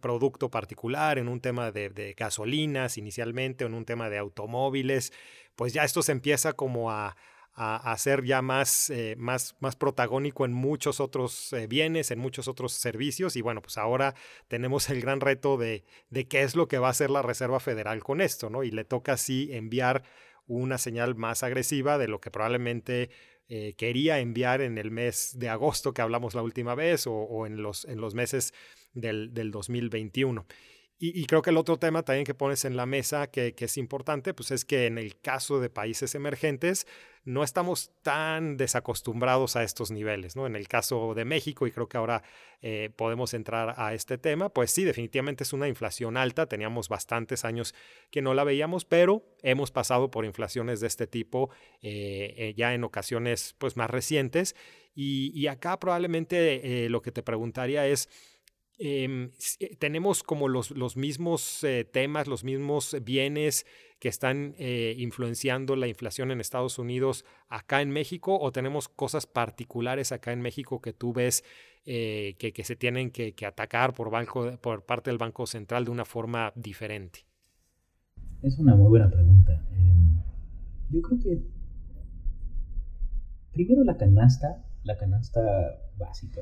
producto 0.00 0.50
particular, 0.50 1.18
en 1.18 1.28
un 1.28 1.40
tema 1.40 1.70
de, 1.72 2.14
gasolinas 2.16 2.98
inicialmente, 2.98 3.64
en 3.64 3.74
un 3.74 3.84
tema 3.84 4.08
de 4.10 4.18
automóviles, 4.18 5.12
pues 5.56 5.72
ya 5.72 5.84
esto 5.84 6.02
se 6.02 6.12
empieza 6.12 6.52
como 6.52 6.90
a, 6.90 7.16
a, 7.54 7.96
ser 7.98 8.24
ya 8.24 8.40
más, 8.40 8.88
eh, 8.90 9.16
más, 9.18 9.56
más 9.58 9.74
protagónico 9.74 10.44
en 10.44 10.52
muchos 10.52 11.00
otros 11.00 11.52
eh, 11.52 11.66
bienes, 11.66 12.12
en 12.12 12.20
muchos 12.20 12.46
otros 12.46 12.72
servicios. 12.72 13.34
Y 13.34 13.42
bueno, 13.42 13.60
pues 13.62 13.78
ahora 13.78 14.14
tenemos 14.46 14.88
el 14.90 15.00
gran 15.00 15.20
reto 15.20 15.56
de, 15.56 15.84
de 16.10 16.28
qué 16.28 16.42
es 16.42 16.54
lo 16.54 16.68
que 16.68 16.78
va 16.78 16.86
a 16.86 16.90
hacer 16.92 17.10
la 17.10 17.22
Reserva 17.22 17.58
Federal 17.58 18.04
con 18.04 18.20
esto, 18.20 18.48
¿no? 18.48 18.62
Y 18.62 18.70
le 18.70 18.84
toca 18.84 19.14
así 19.14 19.48
enviar 19.52 20.04
una 20.46 20.78
señal 20.78 21.16
más 21.16 21.42
agresiva 21.42 21.98
de 21.98 22.06
lo 22.08 22.20
que 22.20 22.30
probablemente 22.30 23.10
quería 23.78 24.18
enviar 24.18 24.60
en 24.60 24.76
el 24.76 24.90
mes 24.90 25.32
de 25.38 25.48
agosto 25.48 25.94
que 25.94 26.02
hablamos 26.02 26.34
la 26.34 26.42
última 26.42 26.74
vez 26.74 27.06
o, 27.06 27.14
o 27.14 27.46
en, 27.46 27.62
los, 27.62 27.86
en 27.86 27.98
los 27.98 28.14
meses 28.14 28.52
del, 29.00 29.50
2021. 29.50 30.46
Y, 31.00 31.26
creo 31.26 31.42
que 31.42 31.50
el 31.50 31.56
otro 31.56 31.76
tema 31.76 32.02
también 32.02 32.24
que 32.24 32.34
pones 32.34 32.64
en 32.64 32.76
la 32.76 32.84
mesa 32.84 33.28
que, 33.28 33.54
es 33.56 33.78
importante, 33.78 34.34
pues 34.34 34.50
es 34.50 34.64
que 34.64 34.86
en 34.86 34.98
el 34.98 35.20
caso 35.20 35.60
de 35.60 35.70
países 35.70 36.16
emergentes 36.16 36.88
no 37.24 37.44
estamos 37.44 37.92
tan 38.02 38.56
desacostumbrados 38.56 39.54
a 39.54 39.62
estos 39.62 39.92
niveles, 39.92 40.34
¿no? 40.34 40.44
En 40.48 40.56
el 40.56 40.66
caso 40.66 41.14
de 41.14 41.24
México, 41.24 41.68
y 41.68 41.70
creo 41.70 41.88
que 41.88 41.98
ahora 41.98 42.24
eh, 42.62 42.90
podemos 42.96 43.32
entrar 43.32 43.74
a 43.76 43.94
este 43.94 44.18
tema, 44.18 44.48
pues 44.48 44.72
sí, 44.72 44.82
definitivamente 44.82 45.44
es 45.44 45.52
una 45.52 45.68
inflación 45.68 46.16
alta, 46.16 46.46
teníamos 46.46 46.88
bastantes 46.88 47.44
años 47.44 47.76
que 48.10 48.20
no 48.20 48.34
la 48.34 48.42
veíamos, 48.42 48.84
pero 48.84 49.22
hemos 49.42 49.70
pasado 49.70 50.10
por 50.10 50.24
inflaciones 50.24 50.80
de 50.80 50.88
este 50.88 51.06
tipo 51.06 51.50
eh, 51.80 52.34
eh, 52.38 52.54
ya 52.56 52.74
en 52.74 52.82
ocasiones 52.82 53.54
pues 53.58 53.76
más 53.76 53.88
recientes. 53.88 54.56
Y, 55.00 55.46
acá 55.46 55.78
probablemente 55.78 56.88
lo 56.88 57.02
que 57.02 57.12
te 57.12 57.22
preguntaría 57.22 57.86
es, 57.86 58.08
eh, 58.78 59.30
tenemos 59.78 60.22
como 60.22 60.48
los, 60.48 60.70
los 60.70 60.96
mismos 60.96 61.64
eh, 61.64 61.84
temas, 61.84 62.28
los 62.28 62.44
mismos 62.44 62.96
bienes 63.02 63.66
que 63.98 64.08
están 64.08 64.54
eh, 64.58 64.94
influenciando 64.98 65.74
la 65.74 65.88
inflación 65.88 66.30
en 66.30 66.40
Estados 66.40 66.78
Unidos 66.78 67.24
acá 67.48 67.82
en 67.82 67.90
México 67.90 68.38
o 68.38 68.52
tenemos 68.52 68.88
cosas 68.88 69.26
particulares 69.26 70.12
acá 70.12 70.32
en 70.32 70.40
México 70.40 70.80
que 70.80 70.92
tú 70.92 71.12
ves 71.12 71.44
que, 71.84 72.52
que, 72.54 72.64
se 72.64 72.76
tienen 72.76 73.10
que, 73.10 73.32
que, 73.32 73.46
atacar 73.46 73.94
por, 73.94 74.10
banco, 74.10 74.58
por 74.60 74.84
parte 74.84 75.08
del 75.08 75.16
Banco 75.16 75.46
Central 75.46 75.86
de 75.86 75.90
una 75.90 76.04
forma 76.04 76.52
diferente? 76.54 77.20
Es 78.42 78.58
una 78.58 78.76
muy 78.76 78.90
buena 78.90 79.10
pregunta. 79.10 79.66
Em, 79.72 80.20
yo 80.90 81.00
creo 81.00 81.18
que 81.18 81.42
primero 83.52 83.84
la 83.84 83.96
canasta 83.96 84.68
la 84.88 84.96
canasta 84.96 85.40
básica, 85.98 86.40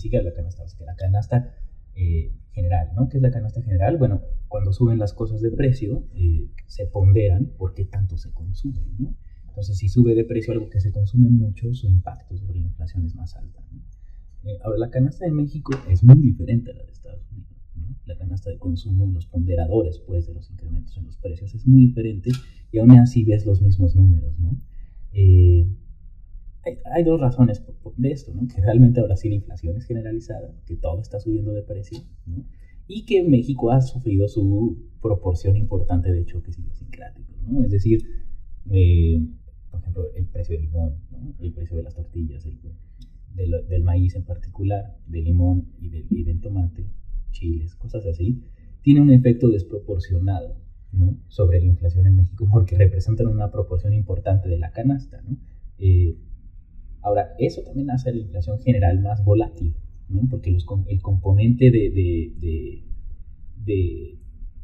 siquiera 0.00 0.24
la 0.24 0.32
canasta 0.32 0.62
básica, 0.62 0.84
la 0.84 0.96
canasta 0.96 1.54
eh, 1.94 2.32
general, 2.52 2.90
¿no? 2.96 3.08
¿Qué 3.08 3.18
es 3.18 3.22
la 3.22 3.30
canasta 3.30 3.62
general? 3.62 3.96
Bueno, 3.98 4.22
cuando 4.48 4.72
suben 4.72 4.98
las 4.98 5.12
cosas 5.12 5.40
de 5.40 5.50
precio, 5.50 6.04
eh, 6.14 6.48
se 6.66 6.86
ponderan 6.86 7.46
por 7.56 7.74
qué 7.74 7.84
tanto 7.84 8.16
se 8.16 8.32
consume, 8.32 8.80
¿no? 8.98 9.14
Entonces, 9.50 9.78
si 9.78 9.88
sube 9.88 10.14
de 10.14 10.24
precio 10.24 10.52
algo 10.52 10.70
que 10.70 10.80
se 10.80 10.92
consume 10.92 11.28
mucho, 11.28 11.74
su 11.74 11.88
impacto 11.88 12.36
sobre 12.36 12.60
la 12.60 12.66
inflación 12.66 13.04
es 13.04 13.14
más 13.14 13.34
alta. 13.34 13.60
¿no? 13.72 13.80
Eh, 14.48 14.58
ahora, 14.62 14.78
la 14.78 14.90
canasta 14.90 15.26
de 15.26 15.32
México 15.32 15.72
es 15.88 16.04
muy 16.04 16.20
diferente 16.20 16.70
a 16.70 16.74
la 16.74 16.84
de 16.84 16.92
Estados 16.92 17.30
Unidos. 17.32 17.50
¿no? 17.74 17.96
La 18.06 18.16
canasta 18.16 18.48
de 18.48 18.58
consumo, 18.58 19.10
los 19.12 19.26
ponderadores 19.26 19.98
pues, 19.98 20.26
de 20.26 20.34
los 20.34 20.50
incrementos 20.50 20.96
en 20.96 21.04
los 21.04 21.16
precios 21.16 21.54
es 21.54 21.66
muy 21.66 21.80
diferente 21.80 22.30
y 22.70 22.78
aún 22.78 22.92
así 22.92 23.24
ves 23.24 23.44
los 23.44 23.60
mismos 23.60 23.96
números. 23.96 24.38
¿no? 24.38 24.56
Eh, 25.12 25.68
hay, 26.92 27.04
dos 27.04 27.20
razones 27.20 27.62
de 27.96 28.10
esto, 28.12 28.32
¿no? 28.34 28.46
que 28.46 28.60
realmente 28.60 29.00
ahora 29.00 29.16
sí 29.16 29.28
la 29.28 29.36
inflación 29.36 29.76
es 29.76 29.84
generalizada, 29.84 30.52
que 30.66 30.76
todo 30.76 31.00
está 31.00 31.20
subiendo 31.20 31.52
de 31.52 31.62
precio, 31.62 31.98
¿no? 32.26 32.44
y 32.86 33.04
que 33.04 33.22
México 33.22 33.70
ha 33.70 33.80
sufrido 33.80 34.26
su 34.28 34.78
proporción 35.00 35.56
importante 35.56 36.12
de 36.12 36.24
choques 36.24 36.58
idiosincráticos. 36.58 37.36
¿no? 37.46 37.62
Es 37.64 37.70
decir, 37.70 38.02
eh, 38.70 39.22
por 39.70 39.80
ejemplo, 39.80 40.04
el 40.14 40.26
precio 40.26 40.54
del 40.54 40.64
limón, 40.64 40.96
¿no? 41.10 41.34
el 41.38 41.52
precio 41.52 41.76
de 41.76 41.82
las 41.84 41.94
tortillas, 41.94 42.44
el, 42.46 42.58
del, 43.34 43.66
del, 43.68 43.82
maíz 43.82 44.16
en 44.16 44.24
particular, 44.24 44.96
del 45.06 45.24
limón 45.24 45.68
y 45.80 45.88
del, 45.88 46.06
y 46.10 46.24
del, 46.24 46.40
tomate, 46.40 46.86
chiles, 47.30 47.74
cosas 47.76 48.04
así, 48.06 48.42
tiene 48.82 49.00
un 49.00 49.10
efecto 49.10 49.48
desproporcionado 49.48 50.56
¿no? 50.92 51.16
sobre 51.28 51.60
la 51.60 51.66
inflación 51.66 52.06
en 52.06 52.16
México 52.16 52.46
porque 52.50 52.76
representan 52.76 53.28
una 53.28 53.50
proporción 53.50 53.92
importante 53.92 54.48
de 54.48 54.58
la 54.58 54.72
canasta. 54.72 55.22
¿no? 55.22 55.36
Eh, 55.78 56.16
ahora, 57.02 57.34
eso 57.38 57.62
también 57.62 57.90
hace 57.90 58.10
a 58.10 58.12
la 58.12 58.20
inflación 58.20 58.58
general 58.60 59.00
más 59.00 59.24
volátil, 59.24 59.74
¿no? 60.08 60.22
porque 60.28 60.50
los, 60.50 60.66
el 60.88 61.00
componente 61.00 61.70
de, 61.70 61.90
de, 61.90 62.32
de, 62.40 62.82
de 63.64 64.20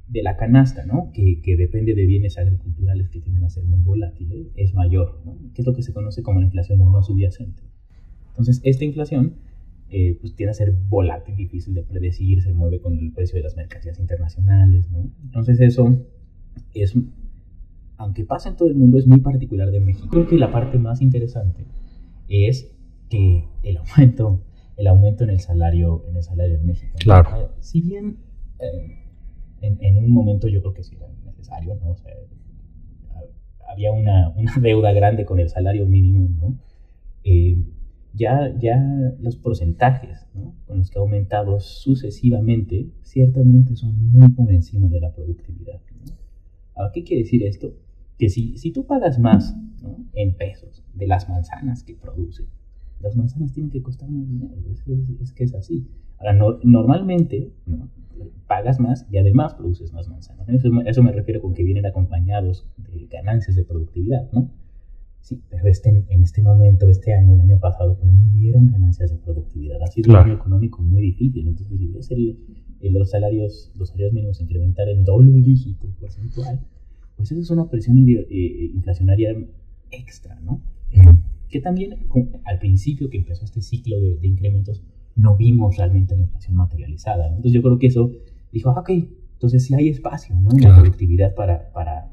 de 0.08 0.22
la 0.22 0.36
canasta, 0.36 0.86
¿no? 0.86 1.10
Que, 1.12 1.40
que, 1.42 1.56
depende 1.56 1.94
de 1.94 2.06
bienes 2.06 2.38
agriculturales 2.38 3.08
que 3.08 3.20
tienden 3.20 3.44
a 3.44 3.50
ser 3.50 3.64
muy 3.64 3.80
volátiles, 3.80 4.48
es 4.54 4.72
mayor, 4.74 5.20
¿no? 5.24 5.36
que 5.52 5.62
es 5.62 5.66
lo 5.66 5.74
que 5.74 5.82
se 5.82 5.92
conoce 5.92 6.22
como 6.22 6.40
la 6.40 6.46
inflación 6.46 6.78
no 6.78 7.02
subyacente. 7.02 7.62
Entonces, 8.28 8.60
esta 8.64 8.84
inflación 8.84 9.34
eh, 9.90 10.16
pues, 10.20 10.34
tiende 10.34 10.52
a 10.52 10.54
ser 10.54 10.72
volátil, 10.88 11.34
difícil 11.36 11.74
de 11.74 11.82
predecir, 11.82 12.42
se 12.42 12.52
mueve 12.52 12.80
con 12.80 12.98
el 12.98 13.12
precio 13.12 13.36
de 13.36 13.42
las 13.42 13.56
mercancías 13.56 13.98
internacionales. 13.98 14.88
¿no? 14.90 15.10
Entonces, 15.24 15.60
eso 15.60 15.96
es, 16.74 16.94
aunque 17.96 18.24
pasa 18.24 18.50
en 18.50 18.56
todo 18.56 18.68
el 18.68 18.76
mundo, 18.76 18.98
es 18.98 19.06
muy 19.06 19.20
particular 19.20 19.70
de 19.70 19.80
México. 19.80 20.08
Creo 20.10 20.28
que 20.28 20.36
la 20.36 20.52
parte 20.52 20.78
más 20.78 21.02
interesante 21.02 21.64
es 22.28 22.72
que 23.08 23.44
el 23.62 23.76
aumento, 23.78 24.42
el 24.76 24.86
aumento 24.86 25.24
en 25.24 25.30
el 25.30 25.40
salario 25.40 26.04
en 26.08 26.16
el 26.16 26.22
salario 26.22 26.56
en 26.56 26.66
México. 26.66 26.96
Claro. 26.98 27.52
Si 27.60 27.80
bien 27.80 28.18
eh, 28.58 29.04
en, 29.60 29.78
en, 29.80 29.98
un 29.98 30.10
momento 30.10 30.48
yo 30.48 30.60
creo 30.60 30.74
que 30.74 30.82
sí 30.82 30.96
era 30.96 31.08
necesario, 31.24 31.74
¿no? 31.76 31.90
O 31.90 31.96
sea, 31.96 32.12
había 33.68 33.92
una, 33.92 34.30
una, 34.30 34.54
deuda 34.60 34.92
grande 34.92 35.24
con 35.24 35.40
el 35.40 35.48
salario 35.48 35.86
mínimo, 35.86 36.28
¿no? 36.40 36.58
Eh, 37.24 37.58
ya, 38.16 38.54
ya 38.58 38.78
los 39.20 39.36
porcentajes 39.36 40.26
¿no? 40.34 40.54
con 40.66 40.78
los 40.78 40.90
que 40.90 40.98
ha 40.98 41.02
aumentado 41.02 41.60
sucesivamente, 41.60 42.88
ciertamente 43.02 43.76
son 43.76 44.10
muy 44.10 44.28
por 44.30 44.50
encima 44.50 44.88
de 44.88 45.00
la 45.00 45.12
productividad. 45.12 45.80
¿no? 45.92 46.14
Ahora, 46.74 46.92
¿qué 46.92 47.04
quiere 47.04 47.24
decir 47.24 47.44
esto? 47.44 47.74
Que 48.18 48.28
si, 48.28 48.56
si 48.58 48.72
tú 48.72 48.86
pagas 48.86 49.18
más 49.18 49.56
¿no? 49.82 49.98
en 50.14 50.36
pesos 50.36 50.84
de 50.94 51.06
las 51.06 51.28
manzanas 51.28 51.82
que 51.82 51.94
producen, 51.94 52.46
las 53.00 53.16
manzanas 53.16 53.52
tienen 53.52 53.70
que 53.70 53.82
costar 53.82 54.08
más 54.10 54.26
dinero, 54.26 54.54
es, 54.70 54.82
es, 54.86 55.20
es 55.20 55.32
que 55.32 55.44
es 55.44 55.54
así. 55.54 55.86
Ahora, 56.18 56.32
no, 56.32 56.58
normalmente, 56.62 57.52
¿no? 57.66 57.90
pagas 58.46 58.80
más 58.80 59.06
y 59.10 59.18
además 59.18 59.54
produces 59.54 59.92
más 59.92 60.08
manzanas. 60.08 60.48
Eso, 60.48 60.68
eso, 60.86 61.02
me 61.02 61.12
refiero 61.12 61.42
con 61.42 61.54
que 61.54 61.62
vienen 61.62 61.86
acompañados 61.86 62.66
de 62.76 63.06
ganancias 63.06 63.56
de 63.56 63.64
productividad, 63.64 64.30
¿no? 64.32 64.50
Sí, 65.20 65.42
pero 65.50 65.66
este, 65.66 66.04
en 66.08 66.22
este 66.22 66.40
momento, 66.40 66.88
este 66.88 67.12
año, 67.12 67.34
el 67.34 67.40
año 67.40 67.58
pasado, 67.58 67.98
pues 67.98 68.12
no 68.12 68.24
hubieron 68.30 68.68
ganancias 68.68 69.10
de 69.10 69.18
productividad. 69.18 69.82
Ha 69.82 69.88
sido 69.88 70.04
claro. 70.04 70.24
un 70.24 70.30
año 70.30 70.38
económico 70.38 70.82
muy 70.82 71.02
difícil. 71.02 71.48
Entonces, 71.48 71.78
si 71.78 71.86
ves 71.88 72.10
el, 72.12 72.38
el, 72.80 72.92
los, 72.92 73.10
salarios, 73.10 73.72
los 73.74 73.88
salarios 73.88 74.12
mínimos 74.12 74.40
incrementar 74.40 74.88
en 74.88 75.04
doble 75.04 75.32
dígito 75.32 75.88
porcentual, 75.98 76.60
pues 77.16 77.32
eso 77.32 77.40
es 77.40 77.50
una 77.50 77.68
presión 77.68 77.98
eh, 78.08 78.70
inflacionaria 78.74 79.34
extra, 79.90 80.38
¿no? 80.40 80.60
Eh, 80.90 81.00
que 81.48 81.60
también 81.60 81.96
al 82.44 82.58
principio 82.58 83.08
que 83.08 83.18
empezó 83.18 83.44
este 83.44 83.60
ciclo 83.62 83.98
de, 84.00 84.16
de 84.16 84.26
incrementos, 84.26 84.82
no 85.16 85.36
vimos 85.36 85.76
realmente 85.76 86.14
la 86.14 86.22
inflación 86.22 86.56
materializada. 86.56 87.28
¿no? 87.30 87.36
Entonces 87.36 87.52
yo 87.52 87.62
creo 87.62 87.78
que 87.78 87.86
eso 87.86 88.12
dijo, 88.52 88.70
ah, 88.70 88.80
ok, 88.80 88.90
entonces 88.90 89.64
sí 89.64 89.74
hay 89.74 89.88
espacio 89.88 90.36
¿no? 90.36 90.50
en 90.50 90.58
claro. 90.58 90.76
la 90.76 90.82
productividad 90.82 91.34
para, 91.34 91.72
para, 91.72 92.12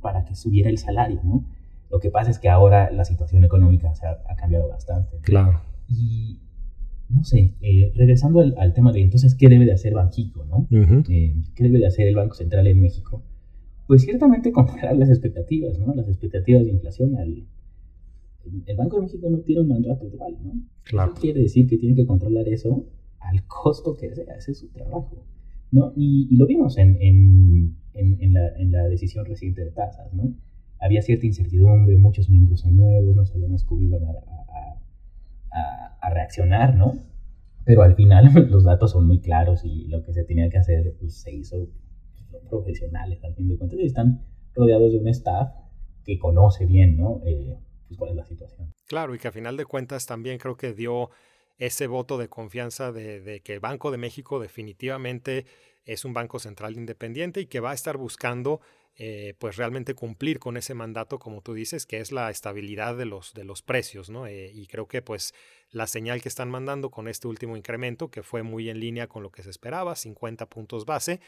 para 0.00 0.24
que 0.24 0.34
subiera 0.34 0.70
el 0.70 0.78
salario. 0.78 1.20
¿no? 1.24 1.44
Lo 1.90 1.98
que 1.98 2.10
pasa 2.10 2.30
es 2.30 2.38
que 2.38 2.48
ahora 2.48 2.90
la 2.92 3.04
situación 3.04 3.44
económica 3.44 3.94
se 3.94 4.06
ha, 4.06 4.18
ha 4.28 4.36
cambiado 4.36 4.68
bastante. 4.68 5.18
Claro. 5.22 5.60
Y 5.88 6.38
no 7.08 7.24
sé, 7.24 7.54
eh, 7.60 7.92
regresando 7.94 8.40
al, 8.40 8.54
al, 8.56 8.72
tema 8.72 8.92
de 8.92 9.02
entonces, 9.02 9.34
¿qué 9.34 9.48
debe 9.48 9.66
de 9.66 9.72
hacer 9.72 9.92
Banxico? 9.92 10.44
¿no? 10.44 10.58
Uh 10.70 10.84
-huh. 10.84 11.04
eh, 11.10 11.42
¿Qué 11.54 11.64
debe 11.64 11.78
de 11.78 11.86
hacer 11.86 12.06
el 12.06 12.14
Banco 12.14 12.34
Central 12.34 12.66
en 12.66 12.80
México? 12.80 13.22
Pues 13.86 14.02
ciertamente 14.02 14.52
controlar 14.52 14.96
las 14.96 15.08
expectativas, 15.08 15.78
¿no? 15.78 15.94
Las 15.94 16.08
expectativas 16.08 16.64
de 16.64 16.70
inflación 16.70 17.16
al, 17.16 17.44
el 18.66 18.76
Banco 18.76 18.96
de 18.96 19.02
México 19.02 19.28
no 19.30 19.38
tiene 19.38 19.62
un 19.62 19.68
mandato 19.68 20.08
dual, 20.08 20.36
¿no? 20.42 20.52
Claro. 20.84 21.12
Eso 21.12 21.20
quiere 21.20 21.40
decir 21.40 21.68
que 21.68 21.78
tiene 21.78 21.94
que 21.94 22.06
controlar 22.06 22.48
eso 22.48 22.86
al 23.20 23.46
costo 23.46 23.96
que 23.96 24.14
sea, 24.14 24.34
ese 24.34 24.52
es 24.52 24.58
su 24.58 24.68
trabajo, 24.68 25.24
¿no? 25.70 25.92
Y, 25.96 26.28
y 26.30 26.36
lo 26.36 26.46
vimos 26.46 26.78
en, 26.78 26.96
en, 27.00 27.76
en, 27.94 28.20
en, 28.20 28.32
la, 28.32 28.48
en 28.56 28.72
la 28.72 28.88
decisión 28.88 29.24
reciente 29.24 29.64
de 29.64 29.70
tasas, 29.70 30.12
¿no? 30.12 30.34
Había 30.80 31.02
cierta 31.02 31.26
incertidumbre, 31.26 31.96
muchos 31.96 32.28
miembros 32.28 32.60
son 32.60 32.76
nuevos, 32.76 33.14
no 33.14 33.24
sabíamos 33.24 33.62
cómo 33.64 33.82
iban 33.82 34.04
a, 34.04 34.10
a, 34.10 34.80
a, 35.52 35.98
a 36.00 36.10
reaccionar, 36.10 36.76
¿no? 36.76 36.98
Pero 37.64 37.82
al 37.82 37.94
final 37.94 38.30
los 38.50 38.64
datos 38.64 38.90
son 38.92 39.06
muy 39.06 39.20
claros 39.20 39.64
y 39.64 39.86
lo 39.86 40.02
que 40.02 40.12
se 40.12 40.24
tenía 40.24 40.48
que 40.50 40.58
hacer 40.58 40.96
pues, 40.98 41.14
se 41.14 41.32
hizo 41.32 41.68
profesionales, 42.48 43.22
al 43.24 43.34
fin 43.34 43.48
de 43.48 43.58
cuentas, 43.58 43.78
y 43.78 43.86
están 43.86 44.24
rodeados 44.54 44.92
de 44.92 44.98
un 44.98 45.08
staff 45.08 45.52
que 46.04 46.18
conoce 46.18 46.66
bien, 46.66 46.96
¿no? 46.96 47.20
Eh, 47.24 47.56
pues, 47.88 47.98
cuál 47.98 48.10
es 48.10 48.16
la 48.16 48.24
situación. 48.24 48.72
Claro, 48.86 49.14
y 49.14 49.18
que 49.18 49.28
a 49.28 49.32
final 49.32 49.56
de 49.56 49.64
cuentas 49.64 50.06
también 50.06 50.38
creo 50.38 50.56
que 50.56 50.72
dio 50.72 51.10
ese 51.58 51.86
voto 51.86 52.18
de 52.18 52.28
confianza 52.28 52.92
de, 52.92 53.20
de, 53.20 53.40
que 53.40 53.54
el 53.54 53.60
Banco 53.60 53.90
de 53.90 53.98
México 53.98 54.40
definitivamente 54.40 55.46
es 55.84 56.04
un 56.04 56.12
banco 56.12 56.38
central 56.38 56.74
independiente 56.74 57.40
y 57.40 57.46
que 57.46 57.60
va 57.60 57.70
a 57.70 57.74
estar 57.74 57.96
buscando 57.96 58.60
eh, 58.96 59.34
pues 59.38 59.56
realmente 59.56 59.94
cumplir 59.94 60.38
con 60.38 60.56
ese 60.56 60.74
mandato, 60.74 61.18
como 61.18 61.40
tú 61.40 61.54
dices, 61.54 61.86
que 61.86 62.00
es 62.00 62.12
la 62.12 62.30
estabilidad 62.30 62.96
de 62.96 63.06
los, 63.06 63.32
de 63.32 63.44
los 63.44 63.62
precios, 63.62 64.10
¿no? 64.10 64.26
Eh, 64.26 64.50
y 64.52 64.66
creo 64.66 64.86
que 64.86 65.00
pues 65.00 65.32
la 65.70 65.86
señal 65.86 66.20
que 66.20 66.28
están 66.28 66.50
mandando 66.50 66.90
con 66.90 67.08
este 67.08 67.26
último 67.26 67.56
incremento, 67.56 68.10
que 68.10 68.22
fue 68.22 68.42
muy 68.42 68.68
en 68.68 68.80
línea 68.80 69.06
con 69.06 69.22
lo 69.22 69.30
que 69.30 69.42
se 69.42 69.48
esperaba, 69.48 69.96
50 69.96 70.46
puntos 70.50 70.84
base, 70.84 71.20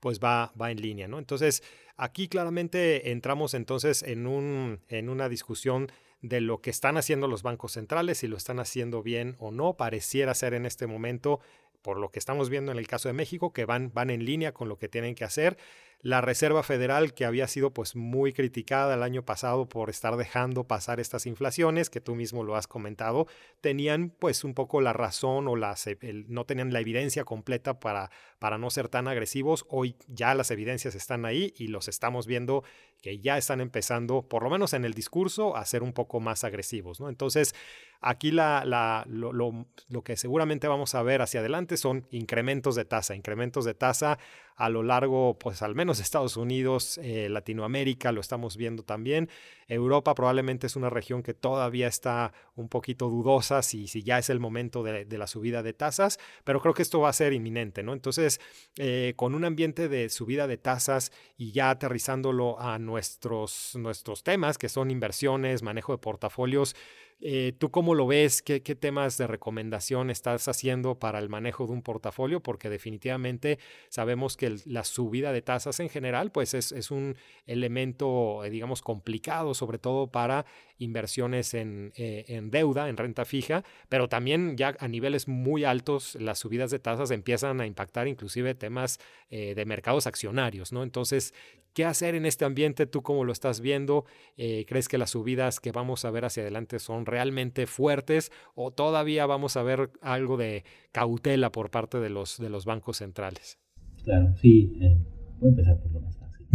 pues 0.00 0.18
va, 0.18 0.52
va 0.60 0.72
en 0.72 0.82
línea, 0.82 1.06
¿no? 1.06 1.20
Entonces, 1.20 1.62
aquí 1.96 2.26
claramente 2.26 3.12
entramos 3.12 3.54
entonces 3.54 4.02
en, 4.02 4.26
un, 4.26 4.80
en 4.88 5.08
una 5.08 5.28
discusión 5.28 5.92
de 6.22 6.40
lo 6.40 6.60
que 6.60 6.70
están 6.70 6.96
haciendo 6.96 7.28
los 7.28 7.44
bancos 7.44 7.72
centrales, 7.72 8.18
si 8.18 8.26
lo 8.26 8.36
están 8.36 8.58
haciendo 8.58 9.02
bien 9.02 9.36
o 9.38 9.52
no, 9.52 9.76
pareciera 9.76 10.34
ser 10.34 10.54
en 10.54 10.66
este 10.66 10.88
momento, 10.88 11.38
por 11.82 11.98
lo 11.98 12.10
que 12.10 12.18
estamos 12.18 12.48
viendo 12.48 12.72
en 12.72 12.78
el 12.78 12.86
caso 12.88 13.08
de 13.08 13.12
México, 13.12 13.52
que 13.52 13.64
van, 13.64 13.92
van 13.92 14.10
en 14.10 14.24
línea 14.24 14.52
con 14.52 14.68
lo 14.68 14.76
que 14.76 14.88
tienen 14.88 15.14
que 15.14 15.24
hacer. 15.24 15.56
La 16.04 16.20
Reserva 16.20 16.64
Federal, 16.64 17.14
que 17.14 17.24
había 17.24 17.46
sido 17.46 17.70
pues 17.70 17.94
muy 17.94 18.32
criticada 18.32 18.94
el 18.94 19.04
año 19.04 19.24
pasado 19.24 19.68
por 19.68 19.88
estar 19.88 20.16
dejando 20.16 20.64
pasar 20.64 20.98
estas 20.98 21.26
inflaciones, 21.26 21.90
que 21.90 22.00
tú 22.00 22.16
mismo 22.16 22.42
lo 22.42 22.56
has 22.56 22.66
comentado, 22.66 23.28
tenían 23.60 24.10
pues 24.10 24.42
un 24.42 24.52
poco 24.52 24.80
la 24.80 24.92
razón 24.92 25.46
o 25.46 25.54
las, 25.54 25.86
el, 25.86 26.26
no 26.28 26.44
tenían 26.44 26.72
la 26.72 26.80
evidencia 26.80 27.24
completa 27.24 27.78
para, 27.78 28.10
para 28.40 28.58
no 28.58 28.68
ser 28.70 28.88
tan 28.88 29.06
agresivos. 29.06 29.64
Hoy 29.68 29.94
ya 30.08 30.34
las 30.34 30.50
evidencias 30.50 30.96
están 30.96 31.24
ahí 31.24 31.54
y 31.56 31.68
los 31.68 31.86
estamos 31.86 32.26
viendo 32.26 32.64
que 33.00 33.20
ya 33.20 33.38
están 33.38 33.60
empezando, 33.60 34.22
por 34.22 34.42
lo 34.42 34.50
menos 34.50 34.72
en 34.72 34.84
el 34.84 34.94
discurso, 34.94 35.56
a 35.56 35.64
ser 35.66 35.84
un 35.84 35.92
poco 35.92 36.18
más 36.18 36.44
agresivos. 36.44 37.00
¿no? 37.00 37.08
Entonces, 37.08 37.54
aquí 38.00 38.30
la, 38.30 38.64
lo, 39.08 39.32
lo, 39.32 39.66
lo, 39.88 40.02
que 40.02 40.16
seguramente 40.16 40.68
vamos 40.68 40.94
a 40.94 41.02
ver 41.02 41.20
hacia 41.20 41.40
adelante 41.40 41.76
son 41.76 42.06
incrementos 42.10 42.76
de 42.76 42.84
tasa, 42.84 43.14
incrementos 43.14 43.64
de 43.64 43.74
tasa 43.74 44.18
a 44.56 44.68
lo 44.68 44.82
largo, 44.82 45.36
pues 45.38 45.62
al 45.62 45.74
menos 45.74 45.91
Estados 46.00 46.36
Unidos, 46.36 46.98
eh, 47.02 47.28
Latinoamérica, 47.28 48.12
lo 48.12 48.20
estamos 48.20 48.56
viendo 48.56 48.82
también. 48.82 49.28
Europa 49.68 50.14
probablemente 50.14 50.66
es 50.66 50.76
una 50.76 50.90
región 50.90 51.22
que 51.22 51.34
todavía 51.34 51.86
está 51.88 52.32
un 52.56 52.68
poquito 52.68 53.08
dudosa 53.08 53.62
si, 53.62 53.88
si 53.88 54.02
ya 54.02 54.18
es 54.18 54.28
el 54.30 54.40
momento 54.40 54.82
de, 54.82 55.04
de, 55.04 55.18
la 55.18 55.26
subida 55.26 55.62
de 55.62 55.72
tasas, 55.72 56.18
pero 56.44 56.60
creo 56.60 56.74
que 56.74 56.82
esto 56.82 57.00
va 57.00 57.08
a 57.08 57.12
ser 57.12 57.32
inminente, 57.32 57.82
¿no? 57.82 57.92
Entonces, 57.92 58.40
eh, 58.76 59.14
con 59.16 59.34
un 59.34 59.44
ambiente 59.44 59.88
de 59.88 60.08
subida 60.08 60.46
de 60.46 60.58
tasas 60.58 61.12
y 61.36 61.52
ya 61.52 61.70
aterrizándolo 61.70 62.60
a 62.60 62.78
nuestros, 62.78 63.72
nuestros 63.76 64.22
temas, 64.22 64.58
que 64.58 64.68
son 64.68 64.90
inversiones, 64.90 65.62
manejo 65.62 65.92
de 65.92 65.98
portafolios, 65.98 66.76
Eh, 67.24 67.52
¿Tú 67.56 67.70
cómo 67.70 67.94
lo 67.94 68.08
ves? 68.08 68.42
¿Qué, 68.42 68.60
temas 68.60 69.16
de 69.16 69.28
recomendación 69.28 70.10
estás 70.10 70.48
haciendo 70.48 70.98
para 70.98 71.20
el 71.20 71.28
manejo 71.28 71.66
de 71.66 71.72
un 71.72 71.82
portafolio? 71.82 72.40
Porque 72.40 72.68
definitivamente 72.68 73.60
sabemos 73.90 74.36
que 74.36 74.56
la 74.64 74.82
subida 74.82 75.32
de 75.32 75.40
tasas 75.40 75.78
en 75.78 75.88
general, 75.88 76.32
pues 76.32 76.52
es, 76.52 76.90
un 76.90 77.16
elemento, 77.46 78.44
eh, 78.44 78.50
digamos, 78.50 78.82
complicado, 78.82 79.54
sobre 79.54 79.78
todo 79.78 80.08
para 80.08 80.46
inversiones 80.78 81.54
en, 81.54 81.92
eh, 81.96 82.24
en, 82.26 82.50
deuda, 82.50 82.88
en 82.88 82.96
renta 82.96 83.24
fija, 83.24 83.62
pero 83.88 84.08
también 84.08 84.56
ya 84.56 84.74
a 84.80 84.88
niveles 84.88 85.28
muy 85.28 85.62
altos 85.62 86.16
las 86.16 86.40
subidas 86.40 86.72
de 86.72 86.80
tasas 86.80 87.12
empiezan 87.12 87.60
a 87.60 87.66
impactar 87.66 88.08
inclusive 88.08 88.56
temas 88.56 88.98
de 89.30 89.64
mercados 89.64 90.06
accionarios, 90.06 90.72
¿no? 90.72 90.82
Entonces, 90.82 91.32
¿qué 91.72 91.84
hacer 91.84 92.14
en 92.14 92.26
este 92.26 92.44
ambiente? 92.44 92.86
¿Tú 92.86 93.02
cómo 93.02 93.24
lo 93.24 93.32
estás 93.32 93.60
viendo? 93.60 94.04
¿Crees 94.36 94.88
que 94.88 94.98
las 94.98 95.10
subidas 95.10 95.60
que 95.60 95.72
vamos 95.72 96.04
a 96.04 96.10
ver 96.10 96.24
hacia 96.24 96.42
adelante 96.42 96.78
son 96.78 97.06
realmente 97.06 97.66
fuertes 97.66 98.30
o 98.54 98.70
todavía 98.70 99.26
vamos 99.26 99.56
a 99.56 99.62
ver 99.62 99.90
algo 100.00 100.36
de 100.36 100.64
cautela 100.92 101.50
por 101.52 101.70
parte 101.70 101.98
de 101.98 102.10
los, 102.10 102.38
de 102.38 102.50
los 102.50 102.64
bancos 102.64 102.98
centrales? 102.98 103.58
Claro, 104.04 104.34
sí. 104.36 104.72
Eh, 104.80 104.96
voy 105.38 105.48
a 105.48 105.50
empezar 105.50 105.80
por 105.80 105.92
lo 105.92 106.00
más 106.00 106.16
fácil. 106.16 106.46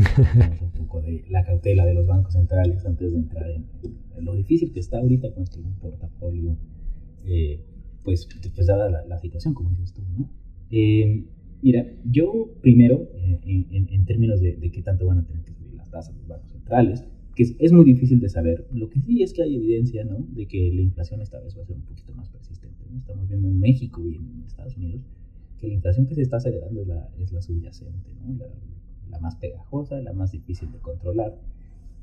un 0.62 0.72
poco 0.72 1.02
de 1.02 1.26
la 1.30 1.44
cautela 1.44 1.86
de 1.86 1.94
los 1.94 2.06
bancos 2.06 2.34
centrales 2.34 2.86
antes 2.86 3.12
de 3.12 3.18
entrar 3.18 3.50
en, 3.50 3.66
lo 4.20 4.34
difícil 4.36 4.72
que 4.72 4.80
está 4.80 4.98
ahorita 4.98 5.32
construir 5.34 5.68
un 5.68 5.80
portafolio, 5.80 6.58
eh, 7.26 7.64
pues, 8.04 8.28
pues 8.56 8.68
dada 8.68 8.90
la, 8.90 9.20
situación, 9.20 9.54
como 9.54 9.70
dices 9.72 9.94
tú, 9.94 10.02
¿no? 10.18 10.30
Eh, 11.58 11.60
mira, 11.62 11.86
yo 12.06 12.50
primero, 12.62 13.10
en, 13.16 13.88
en, 13.90 14.06
términos 14.06 14.42
de, 14.42 14.58
qué 14.72 14.82
tanto 14.82 15.06
van 15.08 15.20
a 15.20 15.26
tener 15.26 15.44
que 15.44 15.54
subir 15.54 15.74
las 15.74 15.90
tasas 15.90 16.16
los 16.16 16.28
bancos 16.28 16.52
centrales, 16.52 17.04
que 17.36 17.44
es, 17.60 17.72
muy 17.72 17.86
difícil 17.86 18.20
de 18.20 18.30
saber. 18.30 18.68
Lo 18.72 18.90
que 18.90 19.00
sí 19.02 19.22
es 19.22 19.34
que 19.34 19.44
hay 19.44 19.56
evidencia, 19.56 20.04
¿no? 20.04 20.26
De 20.34 20.48
que 20.48 20.72
la 20.74 20.82
inflación 20.82 21.22
esta 21.22 21.40
vez 21.40 21.58
va 21.58 21.62
a 21.62 21.66
ser 21.66 21.76
un 21.76 21.84
poquito 21.84 22.14
más 22.14 22.30
persistente, 22.30 22.84
¿no? 22.90 22.98
Estamos 22.98 23.28
viendo 23.28 23.48
en 23.48 23.60
México 23.60 24.02
y 24.08 24.16
en 24.16 24.44
Estados 24.46 24.76
Unidos 24.78 25.02
que 25.60 25.68
la 25.68 25.74
inflación 25.74 26.06
que 26.06 26.16
se 26.16 26.22
está 26.22 26.38
acelerando 26.38 26.82
es 26.82 26.88
la, 26.88 27.10
es 27.20 27.32
la 27.32 27.42
subyacente, 27.42 28.12
¿no? 28.16 28.38
La, 28.38 28.48
la 29.10 29.20
más 29.20 29.36
pegajosa, 29.36 30.02
la 30.02 30.14
más 30.14 30.32
difícil 30.32 30.72
de 30.72 30.80
controlar. 30.80 31.36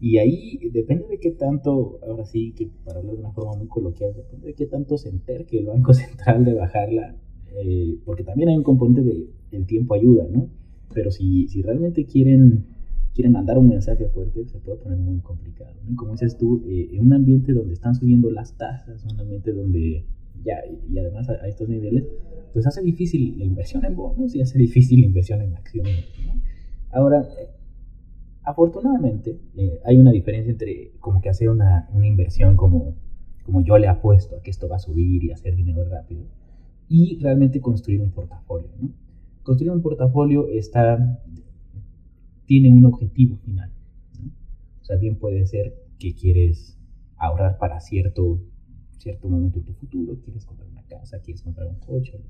Y 0.01 0.19
ahí 0.19 0.59
depende 0.71 1.07
de 1.07 1.19
qué 1.19 1.31
tanto, 1.31 1.99
ahora 2.07 2.25
sí, 2.27 2.53
que 2.53 2.69
para 2.85 2.99
hablar 2.99 3.15
de 3.15 3.21
una 3.21 3.33
forma 3.33 3.55
muy 3.55 3.69
coloquial, 3.69 4.13
depende 4.15 4.49
de 4.49 4.55
qué 4.55 4.67
tanto 4.67 4.99
se 4.99 5.09
enterque 5.09 5.59
el 5.59 5.67
Banco 5.67 5.95
Central 5.95 6.45
de 6.45 6.55
bajarla, 6.55 7.17
eh, 7.57 7.99
porque 8.05 8.25
también 8.25 8.49
hay 8.49 8.57
un 8.57 8.65
componente 8.65 9.03
de 9.03 9.29
el 9.55 9.67
tiempo 9.67 9.95
ayuda, 9.95 10.27
¿no? 10.31 10.49
Pero 10.93 11.11
si, 11.11 11.49
si 11.49 11.63
realmente 11.63 12.05
quieren 12.05 12.65
quieren 13.15 13.33
mandar 13.33 13.57
un 13.59 13.69
mensaje 13.69 14.09
fuerte, 14.09 14.45
se 14.47 14.59
puede 14.59 14.79
poner 14.79 14.99
muy 14.99 15.21
complicado. 15.21 15.73
Como 15.95 16.13
dices 16.13 16.37
tú, 16.37 16.63
eh, 16.67 16.91
en 16.93 17.07
un 17.07 17.13
ambiente 17.13 17.53
donde 17.53 17.73
están 17.73 17.95
subiendo 17.95 18.29
las 18.31 18.57
tasas, 18.57 19.05
un 19.05 19.19
ambiente 19.19 19.53
donde 19.53 20.05
ya, 20.45 20.57
y 20.91 20.99
además 20.99 21.29
a, 21.31 21.47
estos 21.47 21.69
niveles, 21.69 22.05
pues 22.53 22.67
hace 22.67 22.83
difícil 22.83 23.39
la 23.39 23.45
inversión 23.45 23.85
en 23.85 23.95
bonos 23.95 24.35
y 24.35 24.41
hace 24.41 24.59
difícil 24.59 25.01
la 25.01 25.07
inversión 25.07 25.41
en 25.43 25.55
acciones. 25.55 26.05
Ahora, 26.91 27.23
eh, 27.23 27.51
afortunadamente, 28.43 29.39
eh, 29.57 29.81
hay 29.85 29.97
una 29.97 30.11
diferencia 30.11 30.51
entre 30.51 30.93
como 30.99 31.21
que 31.21 31.29
hacer 31.29 31.49
una, 31.51 31.89
una 31.93 32.07
inversión 32.07 32.57
como, 32.57 32.97
como 33.45 33.63
yo 33.63 33.79
le 33.79 33.87
apuesto 33.87 34.37
a 34.37 34.43
que 34.43 34.51
esto 34.51 34.69
va 34.69 34.77
a 34.77 34.81
subir 34.81 35.23
y 35.23 35.31
hacer 35.31 35.55
dinero 35.55 35.85
rápido, 35.85 36.25
y 36.89 37.19
realmente 37.21 37.61
construir 37.61 38.01
un 38.01 38.11
portafolio. 38.11 38.69
¿no? 38.81 39.04
Construir 39.45 39.73
un 39.73 39.83
portafolio 39.83 40.49
está 40.49 41.21
tiene 42.47 42.71
un 42.71 42.85
objetivo 42.85 43.37
final. 43.37 43.71
O 44.81 44.85
sea, 44.85 44.97
bien 44.97 45.17
puede 45.17 45.47
ser 45.47 45.75
que 45.99 46.15
quieres 46.15 46.79
ahorrar 47.17 47.59
para 47.59 47.81
cierto, 47.81 48.41
cierto 48.99 49.29
momento 49.29 49.59
en 49.59 49.65
tu 49.65 49.73
futuro, 49.75 50.19
quieres 50.23 50.45
comprar 50.45 50.69
una 50.69 50.83
casa, 50.83 51.21
quieres 51.21 51.43
comprar 51.43 51.69
un 51.69 51.77
coche. 51.77 52.21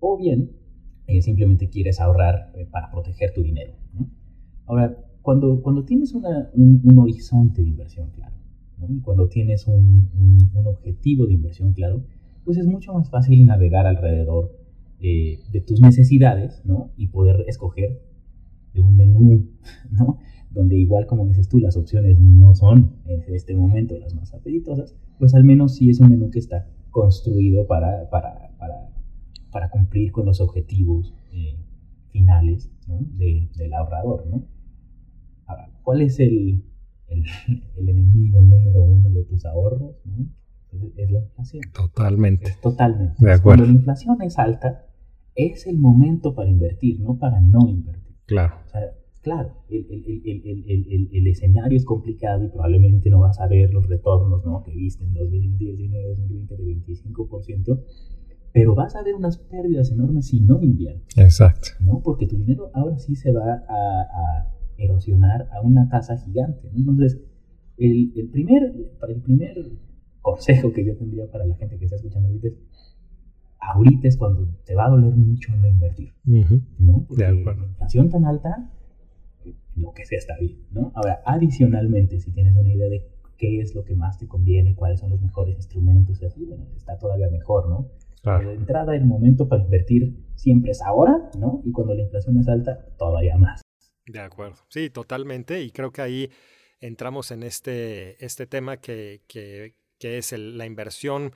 O 0.00 0.18
bien, 0.18 0.50
eh, 1.06 1.22
simplemente 1.22 1.68
quieres 1.68 2.00
ahorrar 2.00 2.52
eh, 2.54 2.66
para 2.70 2.90
proteger 2.90 3.32
tu 3.32 3.42
dinero. 3.42 3.74
Ahora, 4.66 4.96
cuando, 5.22 5.62
cuando 5.62 5.84
tienes 5.84 6.12
una, 6.12 6.50
un, 6.54 6.98
horizonte 6.98 7.62
de 7.62 7.68
inversión 7.68 8.10
claro, 8.10 8.34
cuando 9.02 9.28
tienes 9.28 9.66
un, 9.66 10.10
un, 10.54 10.66
objetivo 10.66 11.26
de 11.26 11.34
inversión 11.34 11.72
claro, 11.72 12.02
pues 12.44 12.58
es 12.58 12.66
mucho 12.66 12.92
más 12.92 13.08
fácil 13.08 13.46
navegar 13.46 13.86
alrededor 13.86 14.63
eh, 15.06 15.40
de 15.52 15.60
tus 15.60 15.82
necesidades 15.82 16.62
¿no? 16.64 16.90
y 16.96 17.08
poder 17.08 17.44
escoger 17.46 18.00
de 18.72 18.80
un 18.80 18.96
menú, 18.96 19.50
¿no? 19.90 20.16
Donde 20.50 20.78
igual 20.78 21.04
como 21.06 21.26
dices 21.26 21.46
tú, 21.46 21.58
las 21.58 21.76
opciones 21.76 22.18
no 22.18 22.54
son 22.54 22.96
en 23.04 23.22
este 23.34 23.54
momento 23.54 23.98
las 23.98 24.14
más 24.14 24.32
apetitosas, 24.32 24.96
pues 25.18 25.34
al 25.34 25.44
menos 25.44 25.74
sí 25.74 25.90
es 25.90 26.00
un 26.00 26.08
menú 26.08 26.30
que 26.30 26.38
está 26.38 26.70
construido 26.90 27.66
para, 27.66 28.08
para, 28.08 28.56
para, 28.56 28.88
para 29.52 29.68
cumplir 29.68 30.10
con 30.10 30.24
los 30.24 30.40
objetivos 30.40 31.12
eh, 31.32 31.58
finales 32.08 32.72
¿no? 32.88 33.00
de, 33.18 33.50
del 33.58 33.74
ahorrador, 33.74 34.26
¿no? 34.26 34.46
Ahora, 35.44 35.70
¿cuál 35.82 36.00
es 36.00 36.18
el, 36.18 36.64
el, 37.08 37.24
el, 37.76 37.88
enemigo 37.90 38.40
número 38.40 38.82
uno 38.82 39.10
de 39.10 39.24
tus 39.24 39.44
ahorros? 39.44 39.96
¿no? 40.06 40.30
Es, 40.96 41.10
la 41.10 41.20
inflación. 41.20 41.62
Totalmente. 41.74 42.56
totalmente. 42.62 43.42
Cuando 43.42 43.66
la 43.66 43.72
inflación 43.72 44.22
es 44.22 44.38
alta, 44.38 44.83
es 45.34 45.66
el 45.66 45.78
momento 45.78 46.34
para 46.34 46.50
invertir, 46.50 47.00
no 47.00 47.18
para 47.18 47.40
no 47.40 47.68
invertir. 47.68 48.14
Claro. 48.26 48.56
O 48.64 48.68
sea, 48.68 48.80
claro, 49.22 49.64
el, 49.68 49.86
el, 49.90 50.64
el, 50.66 51.08
el, 51.12 51.26
escenario 51.26 51.76
es 51.76 51.84
complicado 51.84 52.44
y 52.44 52.48
probablemente 52.48 53.10
no 53.10 53.20
vas 53.20 53.40
a 53.40 53.46
ver 53.46 53.72
los 53.72 53.88
retornos 53.88 54.44
¿no? 54.44 54.62
que 54.62 54.72
viste 54.72 55.04
en 55.04 55.14
2019, 55.14 56.08
2020 56.08 56.56
de 56.56 56.64
25%, 56.64 57.80
pero 58.52 58.74
vas 58.74 58.94
a 58.94 59.02
ver 59.02 59.14
unas 59.14 59.38
pérdidas 59.38 59.90
enormes 59.90 60.28
si 60.28 60.40
no 60.40 60.62
inviertes. 60.62 61.18
Exacto. 61.18 61.70
¿no? 61.80 62.00
Porque 62.02 62.26
tu 62.26 62.36
dinero 62.36 62.70
ahora 62.74 62.98
sí 62.98 63.16
se 63.16 63.32
va 63.32 63.64
a, 63.68 64.00
a 64.02 64.54
erosionar 64.76 65.48
a 65.52 65.60
una 65.60 65.88
tasa 65.88 66.16
gigante. 66.18 66.70
¿no? 66.72 66.78
Entonces, 66.78 67.20
el, 67.76 68.12
el, 68.16 68.28
primer, 68.28 68.62
el 69.08 69.20
primer 69.22 69.72
consejo 70.20 70.72
que 70.72 70.84
yo 70.84 70.96
tendría 70.96 71.30
para 71.30 71.44
la 71.44 71.56
gente 71.56 71.78
que 71.78 71.84
está 71.84 71.96
escuchando 71.96 72.28
ahorita 72.28 72.48
es 72.48 72.54
ahorita 73.72 74.08
es 74.08 74.16
cuando 74.16 74.46
te 74.64 74.74
va 74.74 74.86
a 74.86 74.90
doler 74.90 75.14
mucho 75.14 75.54
no 75.56 75.68
invertir, 75.68 76.12
¿no? 76.78 77.04
Porque 77.08 77.24
de 77.24 77.40
acuerdo. 77.40 77.64
inflación 77.64 78.10
tan 78.10 78.24
alta, 78.24 78.70
lo 79.76 79.92
que 79.92 80.04
sea 80.04 80.18
está 80.18 80.36
bien, 80.38 80.58
¿no? 80.70 80.92
Ahora, 80.94 81.22
adicionalmente, 81.24 82.20
si 82.20 82.30
tienes 82.32 82.56
una 82.56 82.72
idea 82.72 82.88
de 82.88 83.08
qué 83.36 83.60
es 83.60 83.74
lo 83.74 83.84
que 83.84 83.94
más 83.94 84.18
te 84.18 84.28
conviene, 84.28 84.74
cuáles 84.74 85.00
son 85.00 85.10
los 85.10 85.20
mejores 85.20 85.56
instrumentos 85.56 86.20
y 86.22 86.26
así, 86.26 86.44
bueno, 86.44 86.66
está 86.76 86.98
todavía 86.98 87.28
mejor, 87.30 87.68
¿no? 87.68 87.90
Pero 88.22 88.50
de 88.50 88.56
entrada, 88.56 88.96
el 88.96 89.04
momento 89.04 89.48
para 89.48 89.64
invertir 89.64 90.24
siempre 90.34 90.70
es 90.70 90.80
ahora, 90.80 91.30
¿no? 91.38 91.60
Y 91.64 91.72
cuando 91.72 91.94
la 91.94 92.02
inflación 92.02 92.38
es 92.38 92.48
alta, 92.48 92.86
todavía 92.96 93.36
más. 93.36 93.60
De 94.06 94.20
acuerdo, 94.20 94.56
sí, 94.68 94.88
totalmente. 94.88 95.62
Y 95.62 95.70
creo 95.70 95.90
que 95.90 96.00
ahí 96.00 96.30
entramos 96.80 97.30
en 97.32 97.42
este, 97.42 98.24
este 98.24 98.46
tema 98.46 98.78
que, 98.78 99.22
que, 99.26 99.74
que 99.98 100.18
es 100.18 100.32
la 100.32 100.64
inversión 100.64 101.32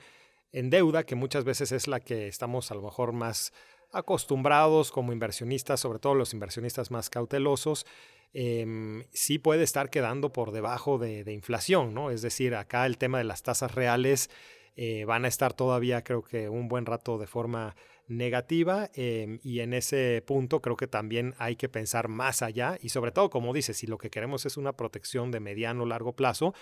en 0.51 0.69
deuda, 0.69 1.03
que 1.03 1.15
muchas 1.15 1.43
veces 1.43 1.71
es 1.71 1.87
la 1.87 1.99
que 1.99 2.27
estamos 2.27 2.71
a 2.71 2.75
lo 2.75 2.81
mejor 2.81 3.13
más 3.13 3.53
acostumbrados 3.91 4.91
como 4.91 5.13
inversionistas, 5.13 5.79
sobre 5.79 5.99
todo 5.99 6.15
los 6.15 6.33
inversionistas 6.33 6.91
más 6.91 7.09
cautelosos, 7.09 7.85
em, 8.33 9.03
sí 9.11 9.39
puede 9.39 9.63
estar 9.63 9.89
quedando 9.89 10.31
por 10.31 10.51
debajo 10.51 10.99
de, 10.99 11.31
inflación, 11.33 11.93
¿no? 11.93 12.11
Es 12.11 12.21
decir, 12.21 12.55
acá 12.55 12.85
el 12.85 12.97
tema 12.97 13.17
de 13.17 13.23
las 13.23 13.41
tasas 13.41 13.73
reales 13.73 14.29
eh, 14.75 15.05
van 15.05 15.25
a 15.25 15.27
estar 15.27 15.53
todavía, 15.53 16.03
creo 16.03 16.21
que, 16.23 16.47
un 16.49 16.67
buen 16.67 16.85
rato 16.85 17.17
de 17.17 17.27
forma 17.27 17.75
negativa 18.07 18.89
em, 18.93 19.39
y 19.43 19.59
en 19.59 19.73
ese 19.73 20.23
punto 20.25 20.61
creo 20.61 20.75
que 20.75 20.87
también 20.87 21.35
hay 21.37 21.55
que 21.55 21.69
pensar 21.69 22.07
más 22.07 22.41
allá 22.41 22.77
y 22.81 22.89
sobre 22.89 23.11
todo, 23.11 23.29
como 23.29 23.53
dices, 23.53 23.77
si 23.77 23.87
lo 23.87 23.97
que 23.97 24.09
queremos 24.09 24.45
es 24.45 24.57
una 24.57 24.73
protección 24.73 25.31
de 25.31 25.39
mediano 25.39 25.83
o 25.83 25.85
largo 25.85 26.13
plazo, 26.13 26.53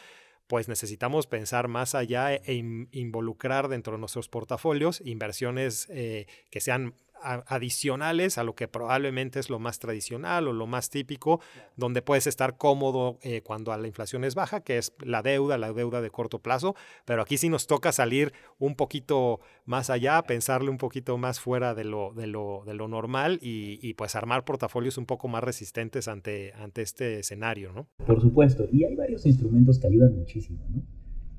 pues 0.47 0.67
necesitamos 0.67 1.27
pensar 1.27 1.67
más 1.67 1.93
allá 1.93 2.33
e 2.33 2.53
involucrar 2.91 3.67
dentro 3.67 3.93
de 3.93 3.99
nuestros 3.99 4.29
portafolios 4.29 5.01
inversiones 5.05 5.87
eh, 5.89 6.25
que 6.49 6.61
sean 6.61 6.93
adicionales 7.21 8.37
a 8.37 8.43
lo 8.43 8.55
que 8.55 8.67
probablemente 8.67 9.39
es 9.39 9.49
lo 9.49 9.59
más 9.59 9.79
tradicional 9.79 10.47
o 10.47 10.53
lo 10.53 10.67
más 10.67 10.89
típico, 10.89 11.39
donde 11.75 12.01
puedes 12.01 12.27
estar 12.27 12.57
cómodo 12.57 13.17
eh, 13.21 13.41
cuando 13.41 13.75
la 13.75 13.87
inflación 13.87 14.23
es 14.23 14.35
baja, 14.35 14.61
que 14.61 14.77
es 14.77 14.93
la 14.99 15.21
deuda, 15.21 15.57
la 15.57 15.73
deuda 15.73 16.01
de 16.01 16.09
corto 16.09 16.39
plazo, 16.39 16.75
pero 17.05 17.21
aquí 17.21 17.37
sí 17.37 17.49
nos 17.49 17.67
toca 17.67 17.91
salir 17.91 18.33
un 18.59 18.75
poquito 18.75 19.39
más 19.65 19.89
allá, 19.89 20.21
pensarle 20.23 20.69
un 20.69 20.77
poquito 20.77 21.17
más 21.17 21.39
fuera 21.39 21.73
de 21.73 21.83
lo, 21.83 22.13
de 22.13 22.27
lo, 22.27 22.63
de 22.65 22.73
lo 22.73 22.87
normal 22.87 23.39
y, 23.41 23.93
pues 23.93 24.15
armar 24.15 24.45
portafolios 24.45 24.97
un 24.97 25.05
poco 25.05 25.27
más 25.27 25.43
resistentes 25.43 26.07
ante, 26.07 26.53
ante 26.53 26.81
este 26.81 27.19
escenario, 27.19 27.71
¿no? 27.73 27.87
Por 28.05 28.21
supuesto, 28.21 28.67
y 28.71 28.83
hay 28.83 28.95
varios 28.95 29.25
instrumentos 29.25 29.79
que 29.79 29.87
ayudan 29.87 30.15
muchísimo, 30.15 30.59
¿no? 30.69 30.83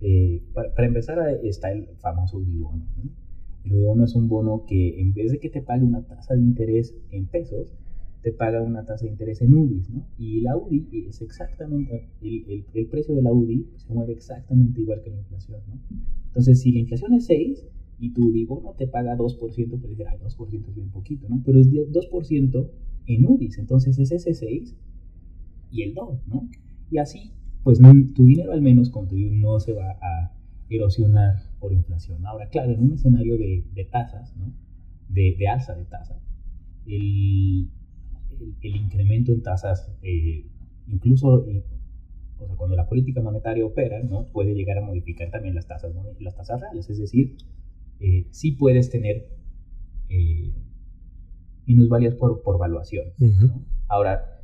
Eh, 0.01 0.43
para, 0.53 0.87
empezar 0.87 1.19
está 1.43 1.73
el 1.73 1.89
famoso 2.01 2.39
bibono, 2.41 2.87
¿no? 2.97 3.28
El 3.71 3.83
bono 3.83 4.05
es 4.05 4.15
un 4.15 4.29
bono 4.29 4.65
que 4.67 5.01
en 5.01 5.13
vez 5.13 5.31
de 5.33 5.39
que 5.39 5.51
te 5.51 5.61
pague 5.61 5.85
una 5.85 6.03
tasa 6.03 6.35
de 6.35 6.41
interés 6.41 6.95
en 7.11 7.27
pesos, 7.27 7.69
te 8.23 8.33
paga 8.33 8.63
una 8.63 8.85
tasa 8.85 9.05
de 9.05 9.11
interés 9.11 9.43
en 9.43 9.55
UDIs, 9.55 9.91
¿no? 9.91 10.07
Y 10.19 10.41
la 10.41 10.57
UDI 10.57 11.07
es 11.09 11.21
exactamente, 11.21 12.09
el, 12.23 12.65
el, 12.73 12.87
precio 12.87 13.15
de 13.15 13.23
la 13.23 13.33
UDI 13.33 13.67
se 13.77 13.93
mueve 13.93 14.13
exactamente 14.13 14.81
igual 14.81 15.03
que 15.03 15.11
la 15.11 15.19
inflación, 15.19 15.61
¿no? 15.69 15.79
Entonces, 16.29 16.61
si 16.61 16.73
la 16.73 16.81
inflación 16.81 17.13
es 17.15 17.27
6 17.27 17.67
y 18.01 18.13
tu 18.13 18.31
UDI 18.31 18.45
bono 18.47 18.75
te 18.77 18.87
paga 18.87 19.17
2%, 19.17 19.39
pues 19.39 19.61
ay, 19.63 20.19
2% 20.19 20.69
es 20.69 20.75
bien 20.75 20.91
poquito, 20.91 21.29
¿no? 21.29 21.43
Pero 21.45 21.61
es 21.61 21.71
2% 21.71 22.71
en 23.07 23.27
UDIs, 23.27 23.59
entonces 23.59 23.99
es 23.99 24.11
ese 24.11 24.35
6 24.35 24.75
y 25.71 25.83
el 25.83 25.95
2, 25.95 26.27
¿no? 26.27 26.49
Y 26.91 26.99
así, 26.99 27.33
pues 27.63 27.81
tu 28.15 28.25
dinero 28.25 28.53
al 28.53 28.63
menos 28.63 28.91
con 28.91 29.09
tu 29.09 29.17
no 29.17 29.61
se 29.61 29.75
va 29.75 29.91
a 29.91 30.35
erosionar 30.71 31.48
por 31.59 31.73
inflación. 31.73 32.25
Ahora, 32.27 32.49
claro, 32.49 32.73
en 32.73 32.81
un 32.81 32.93
escenario 32.93 33.37
de, 33.37 33.65
de 33.73 33.85
tasas, 33.85 34.37
¿no? 34.37 34.53
De, 35.09 35.37
de 35.39 35.49
alza 35.49 35.75
de 35.75 35.85
tasas, 35.85 36.23
el, 36.87 37.71
el, 38.61 38.77
incremento 38.77 39.33
en 39.33 39.43
tasas, 39.43 39.91
eh, 40.03 40.47
incluso 40.87 41.47
o 42.39 42.47
sea, 42.47 42.57
cuando 42.57 42.77
la 42.77 42.89
política 42.89 43.21
monetaria 43.21 43.65
opera, 43.65 44.03
¿no? 44.03 44.27
puede 44.27 44.55
llegar 44.55 44.79
a 44.79 44.83
modificar 44.83 45.31
también 45.31 45.55
las 45.55 45.67
tasas, 45.67 45.93
las 46.21 46.37
tasas 46.37 46.61
reales. 46.61 46.89
Es 46.89 46.99
decir, 46.99 47.37
eh, 48.01 48.27
sí 48.31 48.53
puedes 48.53 48.91
tener 48.91 49.29
eh, 50.09 50.53
minusvalias 51.67 52.15
por, 52.15 52.43
por 52.43 52.59
valuación. 52.59 53.07
Ahora, 53.89 54.43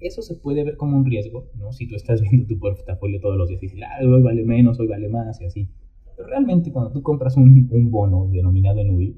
eso 0.00 0.22
se 0.22 0.34
puede 0.34 0.64
ver 0.64 0.76
como 0.76 0.96
un 0.96 1.04
riesgo, 1.04 1.50
¿no? 1.56 1.72
Si 1.72 1.86
tú 1.86 1.96
estás 1.96 2.20
viendo 2.30 2.46
tu 2.46 2.58
portafolio 2.58 3.20
todos 3.20 3.36
los 3.36 3.48
días 3.48 3.62
y 3.62 3.66
dices, 3.66 3.80
ah, 3.82 4.04
hoy 4.04 4.22
vale 4.22 4.44
menos, 4.44 4.80
hoy 4.80 4.86
vale 4.86 5.08
más 5.08 5.40
y 5.40 5.44
así. 5.44 5.68
Pero 6.16 6.28
realmente 6.28 6.72
cuando 6.72 6.92
tú 6.92 7.02
compras 7.02 7.36
un, 7.36 7.68
bono 7.90 8.28
denominado 8.30 8.80
en 8.80 8.90
UI, 8.90 9.16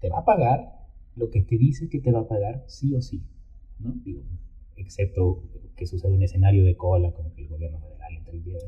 te 0.00 0.08
va 0.08 0.18
a 0.18 0.24
pagar 0.24 0.86
lo 1.16 1.30
que 1.30 1.42
te 1.42 1.58
dice 1.58 1.88
que 1.88 2.00
te 2.00 2.12
va 2.12 2.20
a 2.20 2.28
pagar 2.28 2.64
sí 2.66 2.94
o 2.94 3.00
sí, 3.00 3.22
¿no? 3.78 3.92
Digo, 4.04 4.22
excepto 4.76 5.42
que 5.76 5.86
sucede 5.86 6.12
un 6.12 6.22
escenario 6.22 6.64
de 6.64 6.76
cola, 6.76 7.12
como 7.12 7.32
que 7.32 7.42
el 7.42 7.48
gobierno 7.48 7.78
federal 7.80 8.16
entre 8.16 8.36
el 8.36 8.42
Pero 8.42 8.60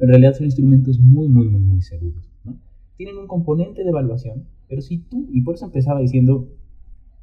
en 0.00 0.08
realidad 0.08 0.34
son 0.34 0.46
instrumentos 0.46 0.98
muy, 0.98 1.28
muy, 1.28 1.48
muy, 1.48 1.60
muy 1.60 1.82
seguros, 1.82 2.30
¿no? 2.44 2.56
Tienen 2.96 3.18
un 3.18 3.26
componente 3.26 3.82
de 3.82 3.90
evaluación, 3.90 4.46
pero 4.68 4.82
si 4.82 4.98
tú, 4.98 5.28
y 5.32 5.42
por 5.42 5.56
eso 5.56 5.66
empezaba 5.66 6.00
diciendo, 6.00 6.48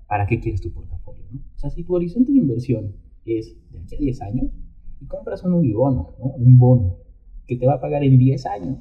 ¿para 0.08 0.26
qué 0.26 0.39
quieres 0.39 0.62
tu 0.62 0.71
portafolio? 0.71 1.23
¿no? 1.32 1.39
O 1.56 1.60
sea, 1.60 1.69
si 1.69 1.84
tu 1.84 1.95
horizonte 1.95 2.32
de 2.32 2.39
inversión 2.39 2.93
es 3.26 3.56
de 3.71 3.80
aquí 3.80 3.95
a 3.95 4.00
10 4.00 4.21
años 4.21 4.52
y 5.00 5.06
compras 5.06 5.43
un 5.43 5.54
unibono, 5.54 6.15
¿no? 6.19 6.26
un 6.26 6.58
bono 6.58 6.97
que 7.45 7.56
te 7.56 7.65
va 7.65 7.76
a 7.76 7.80
pagar 7.80 8.04
en 8.04 8.17
10 8.17 8.45
años, 8.47 8.78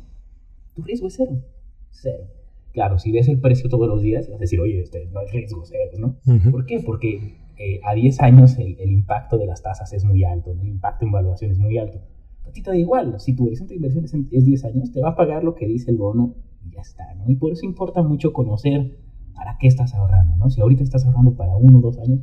tu 0.76 0.82
riesgo 0.82 1.08
es 1.08 1.14
cero. 1.16 1.42
Cero. 1.90 2.24
Claro, 2.72 2.98
si 2.98 3.10
ves 3.10 3.26
el 3.28 3.40
precio 3.40 3.70
todos 3.70 3.88
los 3.88 4.02
días, 4.02 4.28
vas 4.28 4.36
a 4.36 4.40
decir, 4.40 4.60
oye, 4.60 4.80
este 4.80 5.06
no 5.06 5.22
es 5.22 5.32
riesgo 5.32 5.62
cero, 5.64 5.90
¿no? 5.98 6.50
¿Por 6.50 6.66
qué? 6.66 6.80
Porque 6.80 7.38
eh, 7.58 7.80
a 7.82 7.94
10 7.94 8.20
años 8.20 8.58
el, 8.58 8.92
impacto 8.92 9.38
de 9.38 9.46
las 9.46 9.62
tasas 9.62 9.90
es 9.94 10.04
muy 10.04 10.24
alto, 10.24 10.52
el 10.52 10.68
impacto 10.68 11.06
en 11.06 11.12
valuación 11.12 11.50
es 11.50 11.58
muy 11.58 11.78
alto. 11.78 12.02
A 12.46 12.50
ti 12.50 12.62
te 12.62 12.70
da 12.70 12.76
igual, 12.76 13.18
si 13.18 13.34
tu 13.34 13.46
horizonte 13.46 13.72
de 13.72 13.76
inversión 13.76 14.04
es, 14.30 14.44
10 14.44 14.64
años, 14.66 14.92
te 14.92 15.00
va 15.00 15.10
a 15.10 15.16
pagar 15.16 15.42
lo 15.42 15.54
que 15.54 15.66
dice 15.66 15.90
el 15.90 15.96
bono 15.96 16.34
y 16.66 16.74
ya 16.74 16.82
está, 16.82 17.14
¿no? 17.14 17.24
Y 17.30 17.36
por 17.36 17.50
eso 17.50 17.64
importa 17.64 18.02
mucho 18.02 18.34
conocer 18.34 18.98
para 19.34 19.56
qué 19.58 19.68
estás 19.68 19.94
ahorrando, 19.94 20.36
¿no? 20.36 20.50
Si 20.50 20.60
ahorita 20.60 20.82
estás 20.82 21.06
ahorrando 21.06 21.34
para 21.34 21.56
uno 21.56 21.78
o 21.78 21.80
dos 21.80 21.98
años, 21.98 22.20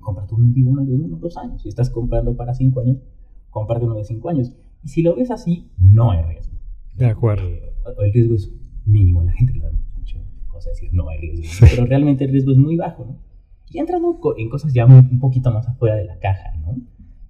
cómprate 0.00 0.34
un 0.34 0.52
bono 0.64 0.84
de 0.84 0.94
uno 0.94 1.16
o 1.16 1.18
dos 1.18 1.38
años. 1.38 1.62
Si 1.62 1.70
estás 1.70 1.88
comprando 1.88 2.36
para 2.36 2.52
cinco 2.52 2.80
años, 2.80 2.98
cómprate 3.48 3.86
uno 3.86 3.94
de 3.94 4.04
cinco 4.04 4.28
años. 4.28 4.54
Y 4.82 4.88
si 4.88 5.00
lo 5.00 5.16
ves 5.16 5.30
así, 5.30 5.70
no 5.78 6.10
hay 6.10 6.22
riesgo. 6.24 6.57
De 6.98 7.06
acuerdo. 7.06 7.48
Eh, 7.48 7.72
el 8.04 8.12
riesgo 8.12 8.34
es 8.34 8.52
mínimo, 8.84 9.22
la 9.22 9.32
gente 9.32 9.52
le 9.54 9.60
da 9.60 9.70
mucho 9.96 10.18
cosa 10.48 10.70
decir 10.70 10.90
no 10.92 11.08
hay 11.08 11.20
riesgo, 11.20 11.66
pero 11.70 11.86
realmente 11.86 12.24
el 12.24 12.32
riesgo 12.32 12.52
es 12.52 12.58
muy 12.58 12.76
bajo, 12.76 13.04
¿no? 13.04 13.18
Y 13.70 13.78
entrando 13.78 14.18
en 14.36 14.48
cosas 14.48 14.72
ya 14.72 14.86
un 14.86 15.18
poquito 15.18 15.52
más 15.52 15.68
afuera 15.68 15.94
de 15.94 16.04
la 16.04 16.18
caja, 16.18 16.56
¿no? 16.56 16.76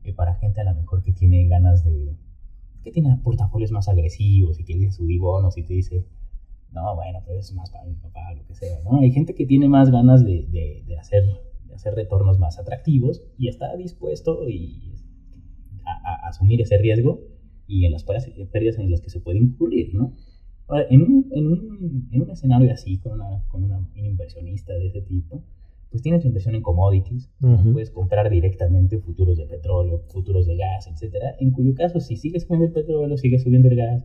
Que 0.03 0.13
para 0.13 0.35
gente 0.37 0.61
a 0.61 0.65
lo 0.65 0.75
mejor 0.75 1.03
que 1.03 1.13
tiene 1.13 1.47
ganas 1.49 1.85
de, 1.85 2.17
que 2.83 2.93
tiene 2.93 3.17
portafolios 3.23 3.73
más 3.73 3.89
agresivos 3.89 4.59
y 4.59 4.65
que 4.65 4.75
dice 4.75 4.93
subir 4.93 5.21
bonos 5.21 5.59
y 5.59 5.65
te 5.65 5.75
dice, 5.75 6.07
no, 6.73 6.95
bueno, 6.95 7.21
pero 7.27 7.39
es 7.39 7.53
más 7.55 7.71
para 7.71 7.85
mi 7.85 7.95
papá, 7.95 8.33
lo 8.35 8.47
que 8.47 8.55
sea, 8.55 8.81
¿no? 8.85 9.01
Hay 9.01 9.11
gente 9.11 9.35
que 9.35 9.47
tiene 9.47 9.69
más 9.69 9.91
ganas 9.91 10.25
de, 10.25 10.47
de, 10.87 10.99
hacer, 10.99 11.25
de 11.67 11.75
hacer 11.75 11.95
retornos 11.95 12.39
más 12.39 12.59
atractivos 12.59 13.23
y 13.37 13.49
está 13.49 13.77
dispuesto 13.77 14.49
y 14.49 14.95
a, 15.85 16.29
asumir 16.29 16.61
ese 16.61 16.79
riesgo 16.79 17.21
y 17.69 17.85
en 17.85 17.93
las 17.93 18.03
pérdidas 18.03 18.79
en 18.79 18.91
las 18.91 19.01
que 19.01 19.11
se 19.11 19.21
puede 19.21 19.39
incurrir, 19.39 19.95
¿no? 19.95 20.15
Ahora, 20.67 20.87
en 20.91 21.03
un, 21.03 21.31
en 21.33 21.47
un, 21.47 22.09
en 22.11 22.23
un 22.23 22.31
escenario 22.31 22.73
así, 22.73 22.99
con, 22.99 23.13
una, 23.13 23.45
con 23.49 23.63
una, 23.63 23.79
un 23.79 24.05
inversionista 24.05 24.73
de 24.73 24.89
ese 24.89 25.03
tipo, 25.03 25.45
pues 25.91 26.03
tienes 26.03 26.23
tu 26.23 26.29
inversión 26.29 26.55
en 26.55 26.63
commodities, 26.63 27.31
puedes 27.73 27.91
comprar 27.91 28.29
directamente 28.29 28.99
futuros 28.99 29.39
de 29.39 29.47
petróleo, 29.47 30.03
futuros 30.09 30.47
de 30.47 30.57
gas, 30.57 30.87
etcétera, 30.87 31.37
en 31.41 31.51
cuyo 31.51 31.75
caso 31.75 32.01
si 32.01 32.17
sigues 32.17 32.43
subiendo 32.43 32.67
el 32.67 32.73
petróleo, 32.73 33.17
sigue 33.17 33.39
subiendo 33.39 33.69
el 33.69 33.77
gas, 33.77 34.05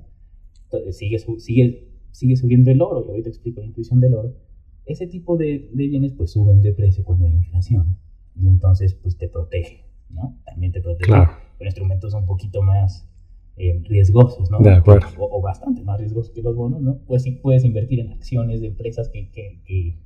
sigue, 0.91 1.19
sigue, 1.19 1.89
sigue 2.11 2.35
subiendo 2.37 2.71
el 2.71 2.81
oro, 2.81 3.03
y 3.05 3.09
ahorita 3.09 3.29
explico 3.29 3.59
la 3.59 3.67
intuición 3.67 3.99
del 3.99 4.13
oro, 4.13 4.33
ese 4.85 5.07
tipo 5.07 5.35
de, 5.35 5.69
de, 5.73 5.87
bienes 5.87 6.13
pues 6.13 6.31
suben 6.31 6.61
de 6.61 6.73
precio 6.73 7.03
cuando 7.03 7.25
hay 7.25 7.33
inflación 7.33 7.97
y 8.35 8.47
entonces 8.47 8.93
pues 8.93 9.17
te 9.17 9.27
protege, 9.27 9.85
¿no? 10.09 10.39
También 10.45 10.71
te 10.71 10.81
protege 10.81 11.11
claro. 11.11 11.31
con 11.57 11.67
instrumentos 11.67 12.13
un 12.13 12.25
poquito 12.25 12.61
más 12.61 13.09
eh, 13.57 13.81
riesgosos, 13.83 14.49
¿no? 14.49 14.59
De 14.59 14.71
acuerdo. 14.71 15.07
O, 15.17 15.41
bastante 15.41 15.83
más 15.83 15.99
riesgosos 15.99 16.31
que 16.31 16.41
los 16.41 16.55
bonos, 16.55 16.81
¿no? 16.81 16.99
Pues 17.05 17.23
sí 17.23 17.31
puedes 17.31 17.63
invertir 17.63 17.99
en 17.99 18.11
acciones 18.11 18.61
de 18.61 18.67
empresas 18.67 19.09
que, 19.09 19.29
que, 19.31 19.61
que 19.65 20.03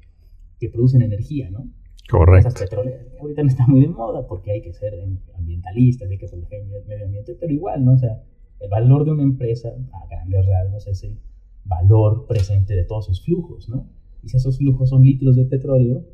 que 0.60 0.70
producen 0.70 1.02
energía, 1.02 1.50
¿no? 1.50 1.70
Correcto. 2.10 2.50
Esas 2.50 2.62
petroleras. 2.62 3.06
Ahorita 3.20 3.44
no 3.44 3.50
está 3.50 3.68
muy 3.68 3.82
de 3.82 3.90
moda 3.90 4.26
porque 4.28 4.52
hay 4.52 4.62
que 4.62 4.74
ser 4.74 4.94
ambientalistas, 5.36 6.10
hay 6.10 6.18
que 6.18 6.28
proteger 6.28 6.62
el 6.62 6.88
medio 6.88 7.06
ambiente, 7.06 7.36
pero 7.40 7.54
igual, 7.54 7.84
¿no? 7.84 7.94
O 7.94 7.98
sea, 7.98 8.24
el 8.60 8.70
valor 8.70 9.06
de 9.06 9.12
una 9.12 9.24
empresa 9.24 9.70
a 9.70 10.08
grandes 10.08 10.46
rasgos 10.46 10.88
es 10.88 11.04
el 11.04 11.20
valor 11.66 12.26
presente 12.28 12.76
de 12.76 12.86
todos 12.86 13.06
sus 13.06 13.24
flujos, 13.24 13.70
¿no? 13.70 13.90
Y 14.24 14.30
si 14.30 14.38
esos 14.38 14.58
flujos 14.58 14.90
son 14.90 15.04
litros 15.04 15.36
de 15.36 15.46
petróleo 15.46 16.06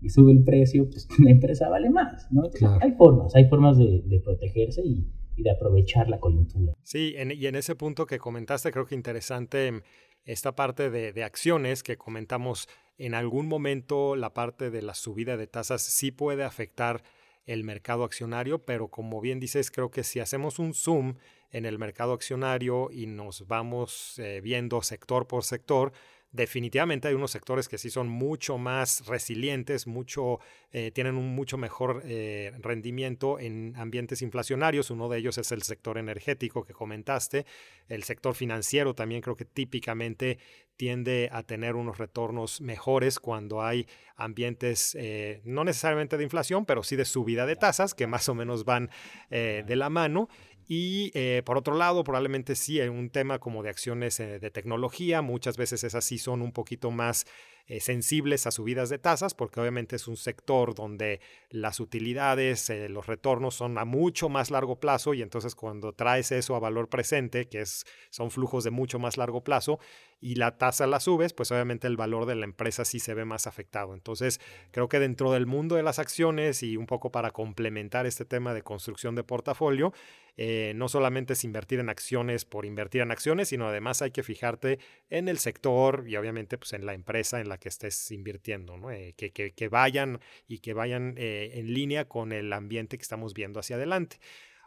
y 0.00 0.08
sube 0.08 0.32
el 0.32 0.42
precio, 0.44 0.88
pues 0.88 1.06
la 1.18 1.30
empresa 1.30 1.68
vale 1.68 1.90
más, 1.90 2.26
¿no? 2.32 2.42
Hay 2.80 2.92
formas, 2.92 3.34
hay 3.34 3.46
formas 3.46 3.76
de, 3.76 4.00
de 4.00 4.20
protegerse 4.20 4.82
y, 4.84 5.06
y, 5.36 5.42
de 5.42 5.50
aprovechar 5.50 6.08
la 6.08 6.18
coyuntura. 6.20 6.74
Sí, 6.82 7.14
y 7.16 7.46
en 7.46 7.54
ese 7.54 7.74
punto 7.74 8.06
que 8.06 8.18
comentaste, 8.18 8.70
creo 8.70 8.86
que 8.86 8.94
interesante 8.94 9.82
esta 10.24 10.54
parte 10.54 10.90
de, 10.90 11.12
de 11.12 11.24
acciones 11.24 11.82
que 11.82 11.96
comentamos 11.96 12.68
en 12.96 13.14
algún 13.14 13.46
momento 13.46 14.16
la 14.16 14.32
parte 14.32 14.70
de 14.70 14.82
la 14.82 14.94
subida 14.94 15.36
de 15.36 15.46
tasas 15.46 15.82
sí 15.82 16.10
puede 16.10 16.44
afectar 16.44 17.02
el 17.46 17.64
mercado 17.64 18.04
accionario, 18.04 18.64
pero 18.64 18.88
como 18.88 19.20
bien 19.20 19.40
dices, 19.40 19.70
creo 19.70 19.90
que 19.90 20.04
si 20.04 20.20
hacemos 20.20 20.58
un 20.58 20.74
zoom 20.74 21.16
en 21.50 21.66
el 21.66 21.78
mercado 21.78 22.12
accionario 22.12 22.90
y 22.90 23.06
nos 23.06 23.46
vamos 23.46 24.18
eh, 24.18 24.40
viendo 24.42 24.82
sector 24.82 25.26
por 25.26 25.44
sector, 25.44 25.92
definitivamente 26.34 27.06
hay 27.06 27.14
unos 27.14 27.30
sectores 27.30 27.68
que 27.68 27.78
sí 27.78 27.90
son 27.90 28.08
mucho 28.08 28.58
más 28.58 29.06
resilientes, 29.06 29.86
mucho, 29.86 30.40
eh, 30.72 30.90
tienen 30.90 31.14
un 31.14 31.32
mucho 31.32 31.56
mejor 31.56 32.02
eh, 32.04 32.52
rendimiento 32.58 33.38
en 33.38 33.72
ambientes 33.76 34.20
inflacionarios. 34.20 34.90
Uno 34.90 35.08
de 35.08 35.18
ellos 35.18 35.38
es 35.38 35.52
el 35.52 35.62
sector 35.62 35.96
energético 35.96 36.64
que 36.64 36.72
comentaste. 36.72 37.46
El 37.88 38.02
sector 38.02 38.34
financiero 38.34 38.94
también 38.94 39.20
creo 39.20 39.36
que 39.36 39.44
típicamente 39.44 40.38
tiende 40.76 41.28
a 41.30 41.44
tener 41.44 41.76
unos 41.76 41.98
retornos 41.98 42.60
mejores 42.60 43.20
cuando 43.20 43.62
hay 43.62 43.86
ambientes 44.16 44.96
eh, 44.98 45.40
no 45.44 45.62
necesariamente 45.62 46.16
de 46.16 46.24
inflación, 46.24 46.66
pero 46.66 46.82
sí 46.82 46.96
de 46.96 47.04
subida 47.04 47.46
de 47.46 47.54
tasas 47.54 47.94
que 47.94 48.08
más 48.08 48.28
o 48.28 48.34
menos 48.34 48.64
van 48.64 48.90
de 49.30 49.76
la 49.76 49.88
mano. 49.88 50.28
Y 50.66 51.10
eh, 51.14 51.42
por 51.44 51.58
otro 51.58 51.74
lado, 51.74 52.04
probablemente 52.04 52.56
sí, 52.56 52.80
en 52.80 52.90
un 52.90 53.10
tema 53.10 53.38
como 53.38 53.62
de 53.62 53.70
acciones 53.70 54.18
eh, 54.20 54.38
de 54.38 54.50
tecnología, 54.50 55.20
muchas 55.20 55.56
veces 55.56 55.84
esas 55.84 56.04
sí 56.04 56.18
son 56.18 56.40
un 56.40 56.52
poquito 56.52 56.90
más 56.90 57.26
eh, 57.66 57.80
sensibles 57.80 58.46
a 58.46 58.50
subidas 58.50 58.88
de 58.88 58.98
tasas, 58.98 59.34
porque 59.34 59.60
obviamente 59.60 59.96
es 59.96 60.08
un 60.08 60.16
sector 60.16 60.74
donde 60.74 61.20
las 61.50 61.80
utilidades, 61.80 62.70
los 62.88 63.06
retornos 63.06 63.54
son 63.54 63.76
a 63.78 63.84
mucho 63.84 64.28
más 64.28 64.50
largo 64.50 64.80
plazo 64.80 65.14
y 65.14 65.22
entonces 65.22 65.54
cuando 65.54 65.92
traes 65.92 66.32
eso 66.32 66.56
a 66.56 66.60
valor 66.60 66.88
presente, 66.88 67.46
que 67.46 67.60
es, 67.60 67.84
son 68.10 68.30
flujos 68.30 68.64
de 68.64 68.70
mucho 68.70 68.98
más 68.98 69.16
largo 69.16 69.42
plazo, 69.42 69.78
y 70.24 70.36
la 70.36 70.56
tasa 70.56 70.86
la 70.86 71.00
subes, 71.00 71.34
pues 71.34 71.52
obviamente 71.52 71.86
el 71.86 71.98
valor 71.98 72.24
de 72.24 72.34
la 72.34 72.46
empresa 72.46 72.86
sí 72.86 72.98
se 72.98 73.12
ve 73.12 73.26
más 73.26 73.46
afectado. 73.46 73.92
Entonces, 73.92 74.40
creo 74.70 74.88
que 74.88 74.98
dentro 74.98 75.30
del 75.32 75.44
mundo 75.44 75.76
de 75.76 75.82
las 75.82 75.98
acciones 75.98 76.62
y 76.62 76.78
un 76.78 76.86
poco 76.86 77.12
para 77.12 77.30
complementar 77.30 78.06
este 78.06 78.24
tema 78.24 78.54
de 78.54 78.62
construcción 78.62 79.14
de 79.16 79.22
portafolio, 79.22 79.92
eh, 80.38 80.72
no 80.76 80.88
solamente 80.88 81.34
es 81.34 81.44
invertir 81.44 81.78
en 81.78 81.90
acciones 81.90 82.46
por 82.46 82.64
invertir 82.64 83.02
en 83.02 83.10
acciones, 83.10 83.50
sino 83.50 83.68
además 83.68 84.00
hay 84.00 84.12
que 84.12 84.22
fijarte 84.22 84.78
en 85.10 85.28
el 85.28 85.36
sector 85.36 86.04
y 86.08 86.16
obviamente 86.16 86.56
pues 86.56 86.72
en 86.72 86.86
la 86.86 86.94
empresa 86.94 87.42
en 87.42 87.50
la 87.50 87.58
que 87.58 87.68
estés 87.68 88.10
invirtiendo. 88.10 88.90
Eh, 88.90 89.12
que, 89.18 89.30
que, 89.30 89.52
que, 89.52 89.68
vayan 89.68 90.20
y 90.48 90.60
que 90.60 90.72
vayan 90.72 91.16
eh, 91.18 91.50
en 91.56 91.74
línea 91.74 92.06
con 92.06 92.32
el 92.32 92.50
ambiente 92.54 92.96
que 92.96 93.02
estamos 93.02 93.34
viendo 93.34 93.60
hacia 93.60 93.76
adelante. 93.76 94.16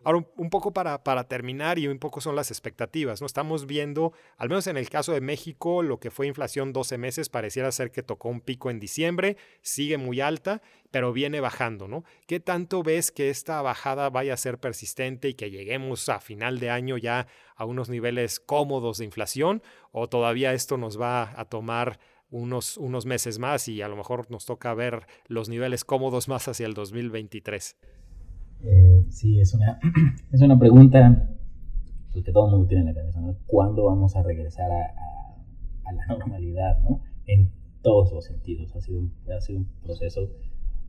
Ahora, 0.03 0.25
un, 0.35 0.49
poco 0.49 0.73
para, 0.73 1.03
para, 1.03 1.27
terminar 1.27 1.79
y 1.79 1.87
un 1.87 1.99
poco 1.99 2.21
son 2.21 2.35
las 2.35 2.51
expectativas, 2.51 3.19
¿no? 3.21 3.27
Estamos 3.27 3.65
viendo, 3.65 4.13
al 4.37 4.49
menos 4.49 4.67
en 4.67 4.77
el 4.77 4.89
caso 4.89 5.11
de 5.11 5.21
México, 5.21 5.81
lo 5.81 5.99
que 5.99 6.11
fue 6.11 6.27
inflación 6.27 6.71
12 6.71 6.97
meses, 6.97 7.29
pareciera 7.29 7.71
ser 7.71 7.91
que 7.91 8.03
tocó 8.03 8.29
un 8.29 8.41
pico 8.41 8.69
en 8.69 8.79
diciembre, 8.79 9.37
sigue 9.61 9.97
muy 9.97 10.21
alta, 10.21 10.61
pero 10.91 11.13
viene 11.13 11.39
bajando, 11.39 11.87
¿no? 11.87 12.03
¿Qué 12.27 12.39
tanto 12.39 12.83
ves 12.83 13.11
que 13.11 13.29
esta 13.29 13.61
bajada 13.61 14.09
vaya 14.09 14.33
a 14.33 14.37
ser 14.37 14.59
persistente 14.59 15.29
y 15.29 15.33
que 15.33 15.51
lleguemos 15.51 16.07
a 16.09 16.19
final 16.19 16.59
de 16.59 16.69
año 16.69 16.97
ya 16.97 17.27
a 17.55 17.65
unos 17.65 17.89
niveles 17.89 18.39
cómodos 18.39 18.99
de 18.99 19.05
inflación? 19.05 19.61
¿O 19.91 20.07
todavía 20.07 20.53
esto 20.53 20.77
nos 20.77 20.99
va 20.99 21.33
a 21.39 21.45
tomar 21.45 21.99
unos, 22.29 22.77
unos 22.77 23.05
meses 23.05 23.39
más 23.39 23.67
y 23.67 23.81
a 23.81 23.87
lo 23.87 23.95
mejor 23.95 24.29
nos 24.29 24.45
toca 24.45 24.73
ver 24.73 25.07
los 25.27 25.49
niveles 25.49 25.83
cómodos 25.83 26.27
más 26.29 26.47
hacia 26.47 26.65
el 26.65 26.73
2023? 26.73 27.75
Sí, 29.09 29.39
es 29.39 29.53
una, 29.53 29.79
es 30.31 30.41
una 30.41 30.57
pregunta 30.57 31.29
pues, 32.11 32.25
que 32.25 32.31
todo 32.31 32.45
el 32.47 32.51
mundo 32.51 32.67
tiene 32.67 32.81
en 32.81 32.87
la 32.87 32.93
cabeza, 32.93 33.21
¿no? 33.21 33.35
¿Cuándo 33.45 33.85
vamos 33.85 34.15
a 34.15 34.23
regresar 34.23 34.71
a, 34.71 34.95
a, 35.85 35.93
la 35.93 36.05
normalidad, 36.07 36.79
¿no? 36.81 37.01
En 37.25 37.51
todos 37.81 38.11
los 38.11 38.25
sentidos. 38.25 38.75
Ha 38.75 38.81
sido, 38.81 39.01
ha 39.35 39.41
sido 39.41 39.59
un 39.59 39.67
proceso, 39.83 40.29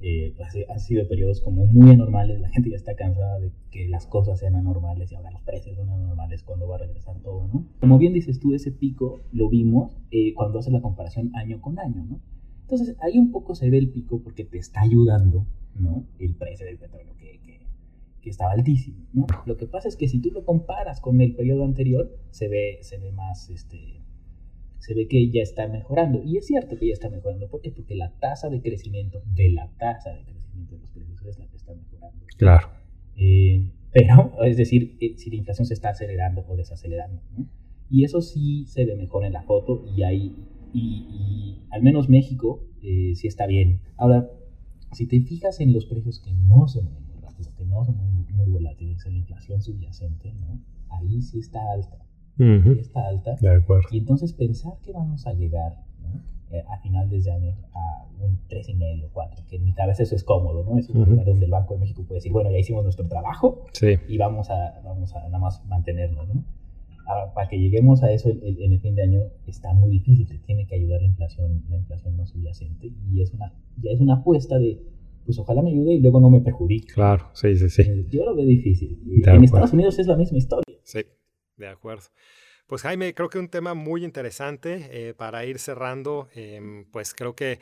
eh, 0.00 0.35
pues, 0.37 0.48
han 0.68 0.81
sido 0.81 1.07
periodos 1.07 1.40
como 1.40 1.66
muy 1.66 1.90
anormales, 1.90 2.40
la 2.40 2.48
gente 2.48 2.70
ya 2.70 2.76
está 2.76 2.94
cansada 2.94 3.38
de 3.40 3.52
que 3.70 3.88
las 3.88 4.07
cosas 4.07 4.38
sean 4.38 4.57
anormales 4.57 5.12
y 5.12 5.16
ahora 5.16 5.31
los 5.31 5.42
precios 5.42 5.76
son 5.76 5.90
anormales, 5.90 6.42
¿cuándo 6.42 6.66
va 6.66 6.76
a 6.76 6.78
regresar 6.78 7.20
todo, 7.20 7.46
¿no? 7.48 7.66
Como 7.81 7.98
bien 7.98 8.12
dices 8.12 8.40
tú, 8.40 8.54
ese 8.54 8.72
pico 8.72 9.20
lo 9.33 9.48
vimos 9.48 9.96
eh, 10.11 10.35
cuando 10.35 10.59
haces 10.59 10.72
la 10.72 10.81
comparación 10.81 11.31
año 11.35 11.61
con 11.61 11.78
año, 11.78 12.04
¿no? 12.04 12.20
Entonces 12.62 12.96
ahí 13.00 13.18
un 13.18 13.33
poco 13.33 13.54
se 13.54 13.70
ve 13.70 13.78
el 13.78 13.90
pico 13.90 14.20
porque 14.22 14.44
te 14.44 14.59
está 14.59 14.83
ayudando, 14.83 15.46
¿no? 15.74 16.04
El 16.18 16.35
precio 16.35 16.66
del 16.66 16.78
petróleo 16.78 17.14
que, 17.16 17.38
que 18.20 18.31
estaba 18.31 18.52
altísimo, 18.52 19.07
¿no? 19.12 19.26
Lo 19.46 19.57
que 19.57 19.66
pasa 19.66 19.88
es 19.88 19.96
que 19.96 20.09
si 20.09 20.20
tú 20.20 20.31
lo 20.31 20.44
comparas 20.44 21.00
con 21.00 21.20
el 21.20 21.35
periodo 21.35 21.64
anterior, 21.64 22.11
se 22.31 22.48
ve, 22.48 22.78
se 22.83 22.98
ve 22.98 23.12
más, 23.12 23.48
este, 23.50 24.02
se 24.78 24.94
ve 24.94 25.07
que 25.09 25.31
ya 25.31 25.42
está 25.42 25.68
mejorando. 25.68 26.22
Y 26.22 26.37
es 26.37 26.46
cierto 26.46 26.76
que 26.76 26.88
ya 26.88 26.92
está 26.92 27.11
mejorando. 27.11 27.48
¿Por 27.48 27.61
qué? 27.61 27.70
Porque 27.70 27.94
la 27.94 28.12
tasa 28.18 28.48
de 28.48 28.61
crecimiento 28.61 29.22
de 29.35 29.50
la 29.50 29.70
tasa 29.78 30.11
de 30.11 30.24
crecimiento 30.24 30.74
de 30.74 30.81
los 30.81 30.90
precios 30.90 31.22
es 31.26 31.38
la 31.38 31.46
que 31.46 31.57
está 31.57 31.74
mejorando. 31.74 32.24
Claro. 32.37 32.68
Eh, 33.16 33.70
pero, 33.92 34.44
es 34.44 34.57
decir, 34.57 34.96
eh, 35.00 35.14
si 35.16 35.31
la 35.31 35.37
inflación 35.37 35.66
se 35.66 35.74
está 35.74 35.90
acelerando 35.90 36.44
o 36.48 36.57
desacelerando, 36.57 37.22
¿no? 37.37 37.46
Y 37.90 38.04
eso 38.04 38.20
sí 38.20 38.66
se 38.66 38.85
ve 38.85 38.96
mejor 38.96 39.24
en 39.24 39.33
la 39.33 39.42
foto 39.42 39.85
y 39.96 40.02
ahí, 40.02 40.37
y, 40.74 41.62
al 41.70 41.83
menos 41.83 42.09
México 42.09 42.64
eh, 42.83 43.14
sí 43.14 43.26
está 43.26 43.46
bien. 43.46 43.81
Ahora, 43.96 44.31
si 44.92 45.07
te 45.07 45.20
fijas 45.20 45.61
en 45.61 45.72
los 45.72 45.87
precios 45.87 46.20
que 46.20 46.33
no 46.33 46.68
se 46.68 46.83
mueven, 46.83 47.08
no 47.68 47.85
son 47.85 47.96
muy, 47.96 48.24
muy 48.33 48.50
volátiles, 48.50 49.04
la 49.07 49.12
inflación 49.12 49.61
subyacente, 49.62 50.33
¿no? 50.35 50.61
Ahí 50.90 51.20
sí 51.22 51.38
está 51.38 51.61
alta. 51.72 51.98
Ahí 52.38 52.78
está 52.78 53.07
alta. 53.07 53.37
De 53.40 53.57
acuerdo. 53.57 53.88
Y 53.90 53.98
entonces 53.98 54.33
pensar 54.33 54.78
que 54.83 54.92
vamos 54.92 55.26
a 55.26 55.33
llegar 55.33 55.85
eh, 56.50 56.64
a 56.66 56.78
final 56.78 57.11
de 57.11 57.31
año 57.31 57.54
a 57.74 58.07
un 58.20 58.40
3,5, 58.48 59.11
4, 59.12 59.44
que 59.50 59.57
en 59.57 59.64
mi 59.64 59.74
cabeza 59.74 60.02
eso 60.02 60.14
es 60.14 60.24
cómodo, 60.24 60.64
¿no? 60.64 60.78
Es 60.78 60.88
un 60.88 61.04
lugar 61.04 61.26
donde 61.26 61.44
el 61.44 61.50
Banco 61.50 61.74
de 61.74 61.81
México 61.81 62.04
puede 62.04 62.18
decir, 62.18 62.33
bueno, 62.33 62.50
ya 62.50 62.59
hicimos 62.59 62.85
nuestro 62.85 63.07
trabajo 63.07 63.66
y 64.09 64.16
vamos 64.16 64.48
a, 64.48 64.81
vamos 64.83 65.14
a 65.14 65.24
nada 65.24 65.38
más 65.38 65.62
mantenernos, 65.66 66.26
¿no? 66.26 66.42
Ahora, 67.07 67.35
para 67.35 67.48
que 67.48 67.59
lleguemos 67.59 68.02
a 68.02 68.11
eso 68.12 68.31
en 68.31 68.72
el 68.72 68.81
fin 68.81 68.94
de 68.94 69.02
año 69.02 69.20
está 69.46 69.74
muy 69.74 69.90
difícil, 69.90 70.40
tiene 70.46 70.66
que 70.66 70.74
ayudar 70.74 71.02
la 71.02 71.09
inflación, 71.09 71.64
la 71.68 71.76
inflación 71.76 72.16
no 72.16 72.24
subyacente 72.24 72.92
y 73.11 73.20
es 73.20 73.33
una, 73.35 73.52
ya 73.83 73.90
es 73.90 74.00
una 74.00 74.14
apuesta 74.14 74.59
de 74.59 74.81
pues 75.29 75.38
ojalá 75.38 75.61
me 75.61 75.69
ayude 75.69 75.93
y 75.93 76.01
luego 76.01 76.21
no 76.21 76.31
me 76.31 76.41
perjudique. 76.41 76.95
Claro, 76.95 77.29
sí, 77.35 77.55
sí, 77.55 77.69
sí. 77.69 77.83
Eh, 77.83 78.07
yo 78.09 78.25
lo 78.25 78.35
veo 78.35 78.47
difícil. 78.47 78.99
en 79.27 79.45
Estados 79.45 79.75
Unidos 79.75 79.99
es 79.99 80.07
la 80.07 80.17
misma 80.17 80.38
historia. 80.38 80.75
Sí, 80.85 81.05
de 81.59 81.69
acuerdo. 81.69 82.05
Pues 82.67 82.81
Jaime, 82.81 83.12
creo 83.12 83.29
que 83.29 83.38
un 83.38 83.51
tema 83.51 83.75
muy 83.75 84.07
interesante 84.07 84.88
eh, 84.91 85.12
para 85.12 85.45
ir 85.45 85.59
cerrando, 85.59 86.29
em, 86.35 86.87
pues 86.91 87.12
creo 87.12 87.35
que 87.35 87.59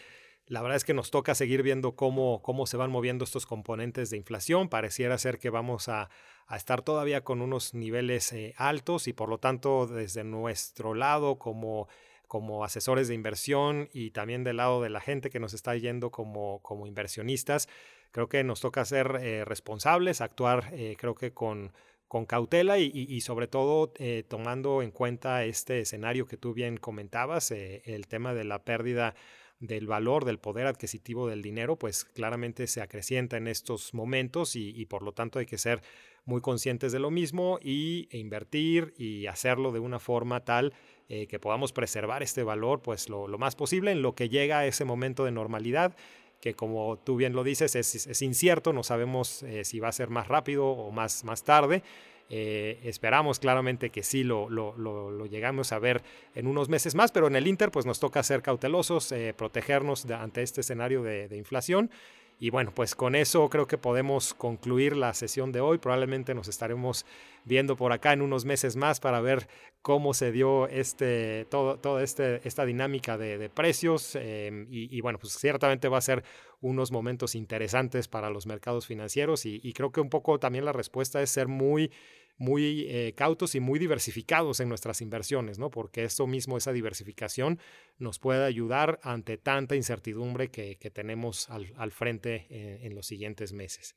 la 0.47 0.63
verdad 0.63 0.77
es 0.77 0.85
que 0.85 0.95
nos 0.95 1.11
toca 1.11 1.35
seguir 1.35 1.65
viendo 1.65 1.97
cómo, 1.97 2.41
cómo 2.41 2.67
se 2.67 2.77
van 2.77 2.93
moviendo 2.93 3.25
estos 3.25 3.47
componentes 3.47 4.11
de 4.11 4.17
inflación. 4.17 4.69
Pareciera 4.69 5.19
ser 5.19 5.41
que 5.41 5.51
vamos 5.51 5.89
a, 5.89 6.09
a 6.47 6.57
estar 6.57 6.83
todavía 6.83 7.25
con 7.25 7.43
unos 7.43 7.75
niveles 7.75 8.33
eh, 8.33 8.55
altos 8.59 9.09
y 9.09 9.13
por 9.13 9.29
lo 9.29 9.39
tanto 9.39 9.89
desde 9.89 10.23
nuestro 10.23 10.95
lado 10.95 11.37
como 11.37 11.89
como 12.27 12.65
asesores 12.65 13.09
de 13.09 13.15
inversión 13.15 13.89
y 13.93 14.11
también 14.11 14.45
del 14.45 14.59
lado 14.59 14.83
de 14.83 14.91
la 14.91 15.01
gente 15.01 15.31
que 15.31 15.41
nos 15.41 15.55
está 15.55 15.77
yendo 15.77 16.11
como, 16.11 16.61
como 16.63 16.87
inversionistas. 16.87 17.69
Creo 18.11 18.29
que 18.29 18.45
nos 18.45 18.61
toca 18.61 18.85
ser 18.85 19.19
eh, 19.21 19.45
responsables, 19.45 20.21
actuar 20.21 20.71
eh, 20.73 20.97
creo 20.99 21.15
que 21.15 21.33
con, 21.33 21.73
con 22.09 22.25
cautela 22.27 22.79
y, 22.79 23.21
sobre 23.21 23.47
todo 23.47 23.93
eh, 23.99 24.25
tomando 24.27 24.83
en 24.83 24.91
cuenta 24.91 25.45
este 25.45 25.81
escenario 25.81 26.27
que 26.27 26.37
tú 26.37 26.55
bien 26.55 26.77
comentabas, 26.77 27.51
el 27.51 28.07
tema 28.07 28.33
de 28.33 28.45
la 28.45 28.65
pérdida 28.65 29.15
del 29.59 29.87
valor, 29.87 30.25
del 30.25 30.39
poder 30.39 30.67
adquisitivo 30.67 31.29
del 31.29 31.43
dinero, 31.43 31.77
pues 31.77 32.05
claramente 32.05 32.67
se 32.67 32.83
acrecienta 32.83 33.37
en 33.37 33.49
estos 33.49 33.95
momentos 33.95 34.55
y, 34.55 34.85
por 34.87 35.03
lo 35.03 35.13
tanto 35.13 35.39
hay 35.39 35.47
que 35.47 35.59
ser 35.59 35.83
muy 36.25 36.41
conscientes 36.41 36.93
de 36.93 36.99
lo 36.99 37.11
mismo 37.11 37.59
y 37.63 38.09
e 38.11 38.19
invertir 38.19 38.95
y 38.99 39.27
hacerlo 39.27 39.73
de 39.73 39.79
una 39.79 39.99
forma 39.99 40.45
tal 40.45 40.75
eh, 41.09 41.29
que 41.29 41.39
podamos 41.39 41.73
preservar 41.73 42.23
este 42.25 42.43
valor 42.43 42.83
pues 42.83 43.09
lo, 43.09 43.29
más 43.39 43.55
posible 43.55 43.93
en 43.93 44.03
lo 44.03 44.15
que 44.15 44.29
llega 44.29 44.59
a 44.59 44.67
ese 44.67 44.85
momento 44.85 45.25
de 45.25 45.31
normalidad 45.31 45.97
que 46.41 46.55
como 46.55 46.99
tú 46.99 47.17
bien 47.17 47.33
lo 47.33 47.45
dices 47.45 47.77
es, 47.77 48.23
incierto, 48.23 48.73
no 48.73 48.83
sabemos 48.83 49.43
eh, 49.45 49.65
si 49.65 49.79
va 49.79 49.89
a 49.89 49.93
ser 49.93 50.11
más 50.11 50.29
rápido 50.29 50.67
o 50.67 50.91
más, 50.91 51.25
más 51.25 51.45
tarde. 51.45 51.83
Eh, 52.29 52.81
esperamos 52.83 53.39
claramente 53.39 53.91
que 53.91 54.03
sí 54.03 54.25
lo, 54.25 54.51
lo, 54.51 55.27
llegamos 55.27 55.71
a 55.71 55.79
ver 55.79 56.03
en 56.35 56.49
unos 56.49 56.69
meses 56.69 56.97
más, 56.97 57.13
pero 57.13 57.29
en 57.29 57.37
el 57.37 57.47
Inter 57.47 57.71
pues 57.71 57.87
nos 57.87 58.01
toca 58.01 58.23
ser 58.23 58.43
cautelosos, 58.43 59.15
protegernos 59.37 60.07
ante 60.11 60.43
este 60.43 60.61
escenario 60.61 61.03
de 61.03 61.37
inflación 61.37 61.91
y 62.39 62.51
bueno, 62.51 62.73
pues 62.75 62.95
con 62.95 63.15
eso 63.15 63.49
creo 63.49 63.67
que 63.67 63.79
podemos 63.79 64.35
concluir 64.35 64.95
la 64.95 65.15
sesión 65.15 65.53
de 65.53 65.61
hoy. 65.61 65.79
Probablemente 65.79 66.35
nos 66.35 66.49
estaremos 66.49 67.07
viendo 67.45 67.77
por 67.77 67.93
acá 67.93 68.13
en 68.13 68.21
unos 68.21 68.45
meses 68.45 68.77
más 68.77 69.01
para 69.01 69.21
ver 69.21 69.49
cómo 69.81 70.13
se 70.13 70.33
dio 70.33 70.69
este, 70.69 71.47
todo, 71.47 71.79
toda 71.79 72.03
este, 72.03 72.47
esta 72.47 72.67
dinámica 72.67 73.17
de, 73.17 73.49
precios. 73.49 74.17
Em, 74.17 74.67
y, 74.71 75.01
bueno, 75.01 75.19
pues 75.19 75.33
ciertamente 75.39 75.89
va 75.89 75.97
a 75.97 76.03
ser 76.03 76.25
unos 76.61 76.93
momentos 76.93 77.35
interesantes 77.35 78.07
para 78.07 78.29
los 78.29 78.47
mercados 78.47 78.87
financieros. 78.87 79.47
y 79.47 79.73
creo 79.73 79.91
que 79.91 80.03
un 80.03 80.11
poco 80.11 80.39
también 80.39 80.67
la 80.67 80.73
respuesta 80.73 81.23
es 81.23 81.31
ser 81.31 81.49
muy 81.49 81.91
muy 82.39 82.87
eh, 82.89 83.15
cautos 83.17 83.55
y 83.55 83.61
muy 83.61 83.79
diversificados 83.79 84.61
en 84.61 84.69
nuestras 84.69 85.01
inversiones, 85.01 85.59
¿no? 85.59 85.71
Porque 85.71 86.05
esto 86.05 86.27
mismo, 86.27 86.57
esa 86.57 86.73
diversificación, 86.73 87.59
nos 87.99 88.19
puede 88.19 88.45
ayudar 88.45 88.99
ante 89.03 89.39
tanta 89.39 89.77
incertidumbre 89.77 90.49
que, 90.49 90.77
tenemos 90.93 91.49
al, 91.51 91.93
frente 91.93 92.47
eh, 92.49 92.81
en 92.83 92.95
los 92.95 93.07
siguientes 93.07 93.53
meses. 93.53 93.97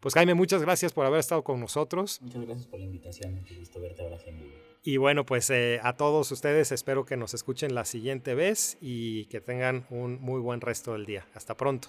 Pues 0.00 0.14
Jaime, 0.14 0.34
muchas 0.34 0.62
gracias 0.62 0.92
por 0.92 1.06
haber 1.06 1.20
estado 1.20 1.42
con 1.42 1.58
nosotros. 1.58 2.20
Muchas 2.20 2.44
gracias 2.44 2.66
por 2.66 2.78
la 2.78 2.86
invitación, 2.86 3.42
qué 3.44 3.56
gusto 3.56 3.80
verte 3.80 4.02
ahora 4.02 4.18
en 4.26 4.52
Y 4.82 4.98
bueno, 4.98 5.24
pues 5.24 5.48
eh, 5.50 5.80
a 5.82 5.96
todos 5.96 6.30
ustedes 6.32 6.70
espero 6.70 7.06
que 7.06 7.16
nos 7.16 7.34
escuchen 7.34 7.74
la 7.74 7.84
siguiente 7.84 8.34
vez 8.34 8.76
y 8.80 9.24
que 9.26 9.40
tengan 9.40 9.86
un 9.90 10.20
muy 10.20 10.40
buen 10.40 10.60
resto 10.60 10.92
del 10.92 11.06
día. 11.06 11.26
Hasta 11.34 11.56
pronto. 11.56 11.88